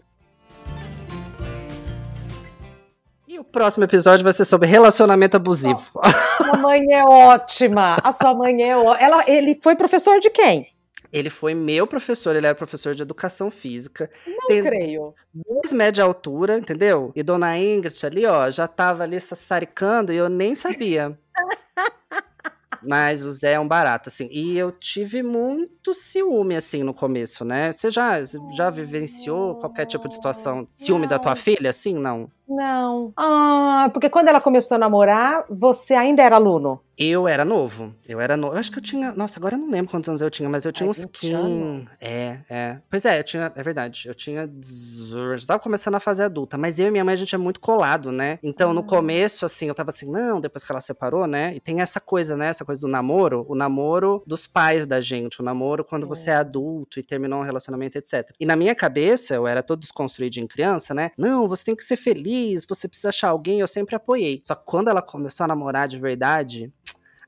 O 3.40 3.44
próximo 3.44 3.84
episódio 3.86 4.24
vai 4.24 4.34
ser 4.34 4.46
sobre 4.46 4.68
relacionamento 4.68 5.38
abusivo. 5.38 5.92
Sua 6.38 6.58
mãe 6.58 6.86
é 6.92 7.04
ótima. 7.04 7.98
A 8.04 8.12
sua 8.12 8.34
mãe 8.34 8.62
é 8.64 8.76
ótima. 8.78 8.98
Ela, 9.00 9.24
ele 9.28 9.60
foi 9.62 9.76
professor 9.76 10.20
de 10.20 10.30
quem? 10.30 10.68
Ele 11.12 11.30
foi 11.30 11.56
meu 11.56 11.88
professor, 11.88 12.36
ele 12.36 12.46
era 12.46 12.56
professor 12.56 12.94
de 12.94 13.02
educação 13.02 13.50
física. 13.50 14.12
Não 14.28 14.48
Tem 14.48 14.64
creio. 14.64 15.14
dois 15.34 15.94
de 15.94 16.02
altura, 16.02 16.58
entendeu? 16.58 17.12
E 17.16 17.24
Dona 17.24 17.58
Ingrid 17.58 18.06
ali, 18.06 18.26
ó, 18.26 18.50
já 18.52 18.68
tava 18.68 19.04
ali 19.04 19.20
sassaricando 19.20 20.14
e 20.14 20.18
eu 20.18 20.30
nem 20.30 20.54
sabia. 20.54 21.18
Mas 22.84 23.24
o 23.26 23.32
Zé 23.32 23.54
é 23.54 23.60
um 23.60 23.68
barato, 23.68 24.10
assim. 24.10 24.30
E 24.32 24.58
eu 24.58 24.72
tive 24.72 25.22
muito 25.22 25.94
ciúme, 25.94 26.56
assim, 26.56 26.84
no 26.84 26.94
começo, 26.94 27.44
né? 27.44 27.72
Você 27.72 27.92
já, 27.92 28.22
já 28.56 28.70
vivenciou 28.70 29.56
qualquer 29.56 29.86
tipo 29.86 30.08
de 30.08 30.16
situação? 30.16 30.66
Ciúme 30.74 31.08
da 31.08 31.20
tua 31.20 31.32
Não. 31.32 31.36
filha, 31.36 31.70
assim? 31.72 31.96
Não. 31.96 32.30
Não. 32.50 33.12
Ah, 33.18 33.90
porque 33.94 34.10
quando 34.10 34.28
ela 34.28 34.42
começou 34.42 34.76
a 34.76 34.80
namorar, 34.80 35.46
você 35.50 35.94
ainda 35.94 36.22
era 36.24 36.36
aluno. 36.36 36.82
Eu 36.98 37.30
era 37.30 37.46
novo. 37.46 37.96
Eu 38.06 38.20
era 38.20 38.36
novo. 38.36 38.56
Eu 38.56 38.60
acho 38.60 38.70
que 38.74 38.78
eu 38.80 38.84
tinha. 38.84 39.14
Nossa, 39.14 39.40
agora 39.40 39.56
eu 39.56 39.60
não 39.60 39.70
lembro 39.72 39.90
quantos 39.90 40.10
anos 40.10 40.20
eu 40.22 40.30
tinha, 40.30 40.50
mas 40.50 40.66
eu 40.66 40.72
tinha 40.74 40.86
Ai, 40.86 40.90
uns 40.90 40.98
20 40.98 41.12
15. 41.20 41.34
anos. 41.34 41.88
É, 42.02 42.40
é. 42.50 42.78
Pois 42.90 43.06
é, 43.06 43.20
eu 43.20 43.24
tinha. 43.24 43.50
É 43.56 43.64
verdade. 43.64 44.04
Eu 44.06 44.14
tinha. 44.14 44.46
18, 44.46 45.40
Já 45.40 45.48
tava 45.48 45.60
começando 45.64 45.96
a 45.96 46.00
fase 46.02 46.22
adulta. 46.22 46.58
Mas 46.58 46.78
eu 46.78 46.88
e 46.88 46.92
minha 46.92 47.06
mãe, 47.06 47.14
a 47.14 47.18
gente 47.18 47.34
é 47.34 47.38
muito 47.38 47.62
colado, 47.62 48.12
né? 48.12 48.38
Então, 48.44 48.74
no 48.74 48.82
Ah. 48.82 48.84
começo, 48.84 49.46
assim, 49.46 49.68
eu 49.70 49.76
tava 49.76 49.92
assim, 49.92 50.12
não, 50.12 50.42
depois 50.42 50.62
que 50.66 50.70
ela 50.74 50.82
separou, 50.82 51.26
né? 51.26 51.56
E 51.56 51.62
tem 51.62 51.80
essa 51.80 52.02
coisa, 52.02 52.36
né? 52.36 52.48
Essa 52.48 52.66
coisa 52.66 52.82
do 52.82 52.88
namoro. 52.90 53.46
O 53.48 53.56
namoro 53.56 54.22
dos 54.28 54.46
pais 54.46 54.86
da 54.86 55.00
gente. 55.00 55.40
O 55.40 55.44
namoro 55.46 55.86
quando 55.86 56.06
você 56.06 56.32
é 56.32 56.36
adulto 56.36 57.00
e 57.00 57.04
terminou 57.04 57.40
um 57.40 57.44
relacionamento, 57.46 57.98
etc. 57.98 58.30
E 58.38 58.46
na 58.46 58.58
minha 58.58 58.76
cabeça, 58.76 59.34
eu 59.36 59.48
era 59.48 59.64
todo 59.64 59.80
desconstruído 59.80 60.38
em 60.42 60.48
criança, 60.48 60.94
né? 60.94 61.12
Não, 61.18 61.48
você 61.48 61.64
tem 61.64 61.76
que 61.78 61.84
ser 61.86 61.96
feliz, 61.96 62.39
você 62.68 62.88
precisa 62.88 63.10
achar 63.10 63.30
alguém. 63.30 63.60
Eu 63.60 63.68
sempre 63.68 63.96
apoiei. 63.96 64.42
Só 64.44 64.56
que 64.56 64.64
quando 64.66 64.90
ela 64.90 65.02
começou 65.02 65.44
a 65.44 65.48
namorar 65.48 65.88
de 65.88 66.00
verdade. 66.00 66.72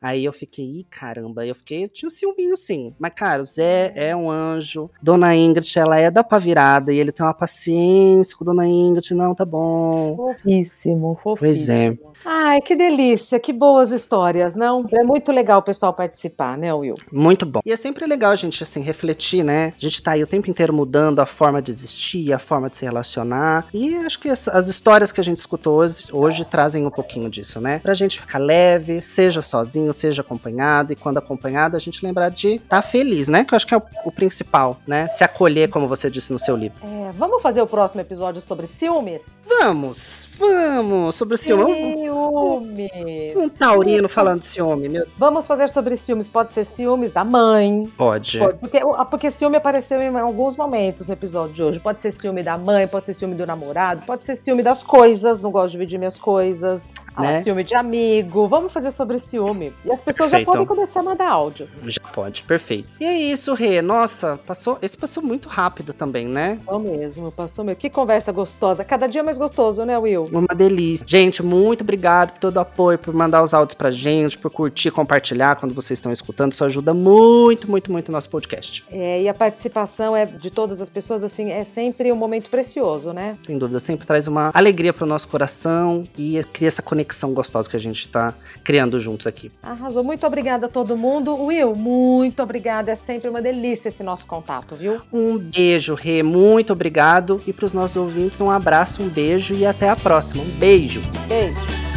Aí 0.02 0.26
eu 0.26 0.34
fiquei, 0.34 0.66
ih, 0.66 0.84
caramba, 0.90 1.46
eu 1.46 1.54
fiquei, 1.54 1.84
eu 1.84 1.90
tinha 1.90 2.08
um 2.08 2.10
ciúminho 2.10 2.58
sim. 2.58 2.94
Mas, 2.98 3.14
cara, 3.16 3.42
o 3.42 3.46
Zé 3.46 3.94
é 3.96 4.16
um 4.16 4.32
anjo. 4.32 4.90
Dona 5.00 5.36
Ingrid, 5.36 5.78
ela 5.78 5.98
é 6.00 6.10
da 6.10 6.24
pá 6.24 6.40
virada 6.40 6.92
e 6.92 6.98
ele 6.98 7.12
tem 7.12 7.24
uma 7.24 7.34
paciência 7.34 8.36
com 8.36 8.44
Dona 8.44 8.68
Ingrid. 8.68 9.14
Não, 9.14 9.36
tá 9.36 9.46
bom. 9.46 10.16
Fofíssimo, 10.16 11.20
fofíssimo. 11.22 11.38
Pois 11.38 11.70
é. 11.70 12.12
Ai, 12.26 12.62
que 12.62 12.76
delícia, 12.76 13.40
que 13.40 13.52
boas 13.52 13.92
histórias, 13.92 14.56
não? 14.56 14.84
É 14.92 15.04
muito 15.04 15.32
legal 15.32 15.60
o 15.60 15.64
pessoal 15.64 15.94
participar, 15.94 16.58
né, 16.58 16.74
Will? 16.74 16.96
Muito 17.12 17.46
bom. 17.46 17.62
E 17.66 17.72
é 17.72 17.76
sempre 17.76 18.06
legal 18.06 18.32
a 18.32 18.36
gente, 18.36 18.62
assim, 18.62 18.82
refletir, 18.82 19.44
né? 19.44 19.74
A 19.76 19.80
gente 19.80 20.02
tá 20.02 20.12
aí 20.12 20.24
o 20.24 20.28
tempo 20.28 20.50
inteiro 20.50 20.74
mudando 20.74 21.20
a 21.20 21.26
forma 21.26 21.62
de 21.62 21.72
existir, 21.72 22.32
a 22.34 22.40
forma 22.40 22.70
de 22.70 22.78
se 22.78 22.86
relacionar. 22.86 23.68
E 23.74 23.96
acho 23.98 24.20
que 24.20 24.30
as, 24.30 24.48
as 24.48 24.68
histórias 24.68 25.12
que 25.12 25.20
a 25.22 25.24
gente 25.24 25.38
escutou 25.38 25.78
hoje, 25.78 26.06
hoje 26.12 26.46
trazem 26.46 26.86
um 26.86 26.92
pouquinho 26.92 27.30
disso, 27.30 27.60
né? 27.60 27.80
Pra 27.80 27.94
gente 27.94 28.20
ficar 28.20 28.40
leve, 28.40 29.02
seja 29.02 29.42
sozinho, 29.42 29.90
seja 29.93 30.21
acompanhado. 30.21 30.93
E 30.93 30.95
quando 30.95 31.17
acompanhado, 31.17 31.75
a 31.75 31.80
gente 31.80 32.04
lembrar 32.06 32.30
de 32.30 32.56
estar 32.56 32.82
tá 32.82 32.82
feliz, 32.82 33.27
né? 33.27 33.43
Que 33.43 33.54
eu 33.54 33.56
acho 33.56 33.67
que 33.67 33.73
é 33.73 33.77
o, 33.77 33.84
o, 34.06 34.12
principal, 34.12 34.80
né? 34.88 35.08
Se 35.08 35.23
acolher, 35.23 35.69
como 35.69 35.88
você 35.88 36.10
disse 36.10 36.32
no 36.32 36.39
seu 36.39 36.56
livro. 36.56 36.82
É, 36.86 37.12
vamos 37.13 37.41
fazer 37.41 37.62
o 37.62 37.67
próximo 37.67 38.01
episódio 38.01 38.41
sobre 38.41 38.67
ciúmes? 38.67 39.43
Vamos, 39.47 40.30
vamos, 40.38 41.15
sobre 41.15 41.38
ciúmes. 41.38 41.75
Ciúmes. 42.01 43.38
Um 43.38 43.49
taurino 43.49 44.08
falando 44.08 44.41
ciúme, 44.41 44.89
meu. 44.89 45.06
Vamos 45.17 45.47
fazer 45.47 45.69
sobre 45.69 45.97
ciúmes. 45.97 46.27
Pode 46.27 46.51
ser 46.51 46.63
ciúmes 46.63 47.12
da 47.12 47.23
mãe. 47.23 47.91
Pode. 47.97 48.39
Pode 48.39 48.58
porque, 48.58 48.80
porque 49.10 49.32
ciúme 49.32 49.58
apareceu 49.58 50.01
em 50.01 50.17
alguns 50.17 50.56
momentos 50.56 51.08
no 51.08 51.13
episódio 51.13 51.54
de 51.54 51.63
hoje. 51.63 51.80
Pode 51.80 52.01
ser 52.01 52.12
ciúme 52.12 52.43
da 52.43 52.58
mãe, 52.58 52.88
pode 52.88 53.06
ser 53.06 53.13
ciúme 53.13 53.36
do 53.36 53.45
namorado, 53.45 54.04
pode 54.06 54.25
ser 54.25 54.36
ciúme 54.36 54.63
das 54.63 54.84
coisas, 54.84 55.39
não 55.39 55.51
gosto 55.51 55.67
de 55.67 55.71
dividir 55.73 55.97
minhas 55.97 56.19
coisas. 56.19 56.93
Ah, 57.15 57.21
né? 57.21 57.41
ciúme 57.41 57.63
de 57.63 57.75
amigo. 57.75 58.47
Vamos 58.47 58.71
fazer 58.71 58.91
sobre 58.91 59.17
ciúme. 59.17 59.73
E 59.84 59.91
as 59.91 60.00
pessoas 60.00 60.30
perfeito. 60.30 60.48
já 60.48 60.52
podem 60.52 60.67
começar 60.67 61.00
a 61.00 61.04
mandar 61.04 61.30
áudio. 61.30 61.67
Já 61.86 62.02
pode, 62.13 62.44
perfeito. 62.44 62.88
E 63.00 63.06
é 63.06 63.17
isso, 63.17 63.54
Rê. 63.54 63.82
Nossa, 63.82 64.39
passou. 64.46 64.78
Esse 64.82 64.98
passou 64.98 65.24
muito 65.24 65.50
rápido 65.50 65.94
também, 65.94 66.28
né? 66.28 66.58
Passou 66.65 66.80
mesmo, 66.80 67.32
passou 67.32 67.65
mesmo. 67.65 67.80
Que 67.80 67.89
conversa 67.89 68.32
gostosa. 68.32 68.84
Cada 68.84 69.08
dia 69.08 69.24
mais 69.24 69.38
gostoso, 69.38 69.84
né, 69.84 69.98
Will? 69.98 70.26
Uma 70.32 70.56
delícia. 70.56 71.06
Gente, 71.08 71.41
muito 71.41 71.82
obrigado 71.82 72.34
por 72.34 72.39
todo 72.39 72.58
o 72.58 72.60
apoio, 72.60 73.00
por 73.00 73.13
mandar 73.13 73.41
os 73.41 73.54
áudios 73.54 73.76
pra 73.76 73.89
gente, 73.89 74.38
por 74.38 74.52
curtir, 74.52 74.91
compartilhar 74.91 75.56
quando 75.56 75.74
vocês 75.74 75.98
estão 75.98 76.12
escutando. 76.12 76.52
Isso 76.52 76.63
ajuda 76.63 76.94
muito, 76.94 77.70
muito, 77.70 77.91
muito 77.91 78.10
o 78.10 78.12
nosso 78.12 78.30
podcast. 78.30 78.86
É, 78.91 79.24
e 79.24 79.30
a 79.30 79.34
participação 79.34 80.15
é 80.15 80.26
de 80.26 80.52
todas 80.52 80.82
as 80.82 80.89
pessoas, 80.89 81.24
assim, 81.24 81.52
é 81.52 81.63
sempre 81.63 82.12
um 82.12 82.15
momento 82.15 82.50
precioso, 82.50 83.13
né? 83.13 83.38
Sem 83.46 83.58
dúvida, 83.58 83.80
sempre 83.80 84.06
traz 84.06 84.28
uma 84.28 84.52
alegria 84.54 84.94
pro 84.94 85.06
nosso 85.06 85.28
coração 85.28 86.08
e 86.17 86.44
cria 86.54 86.67
essa 86.67 86.82
conexão 86.82 87.34
gostosa 87.34 87.70
que 87.70 87.76
a 87.76 87.80
gente 87.80 88.08
tá 88.10 88.34
criando 88.63 89.00
juntos 89.00 89.26
aqui. 89.26 89.52
Arrasou. 89.71 90.03
Muito 90.03 90.25
obrigada 90.27 90.65
a 90.65 90.69
todo 90.69 90.97
mundo. 90.97 91.36
Will, 91.36 91.75
muito 91.75 92.43
obrigada. 92.43 92.91
É 92.91 92.95
sempre 92.95 93.29
uma 93.29 93.41
delícia 93.41 93.89
esse 93.89 94.03
nosso 94.03 94.27
contato, 94.27 94.75
viu? 94.75 95.01
Um 95.12 95.38
beijo, 95.38 95.93
Rê. 95.93 96.21
Muito 96.21 96.73
obrigado. 96.73 97.41
E 97.47 97.53
pros 97.53 97.73
nossos 97.73 97.97
ouvintes, 97.97 98.41
um 98.41 98.49
abraço, 98.49 99.01
um 99.01 99.10
beijo 99.10 99.55
e 99.55 99.65
até 99.65 99.89
a 99.89 99.95
próxima. 99.95 100.43
Um 100.43 100.49
beijo. 100.57 101.01
Beijo. 101.27 101.90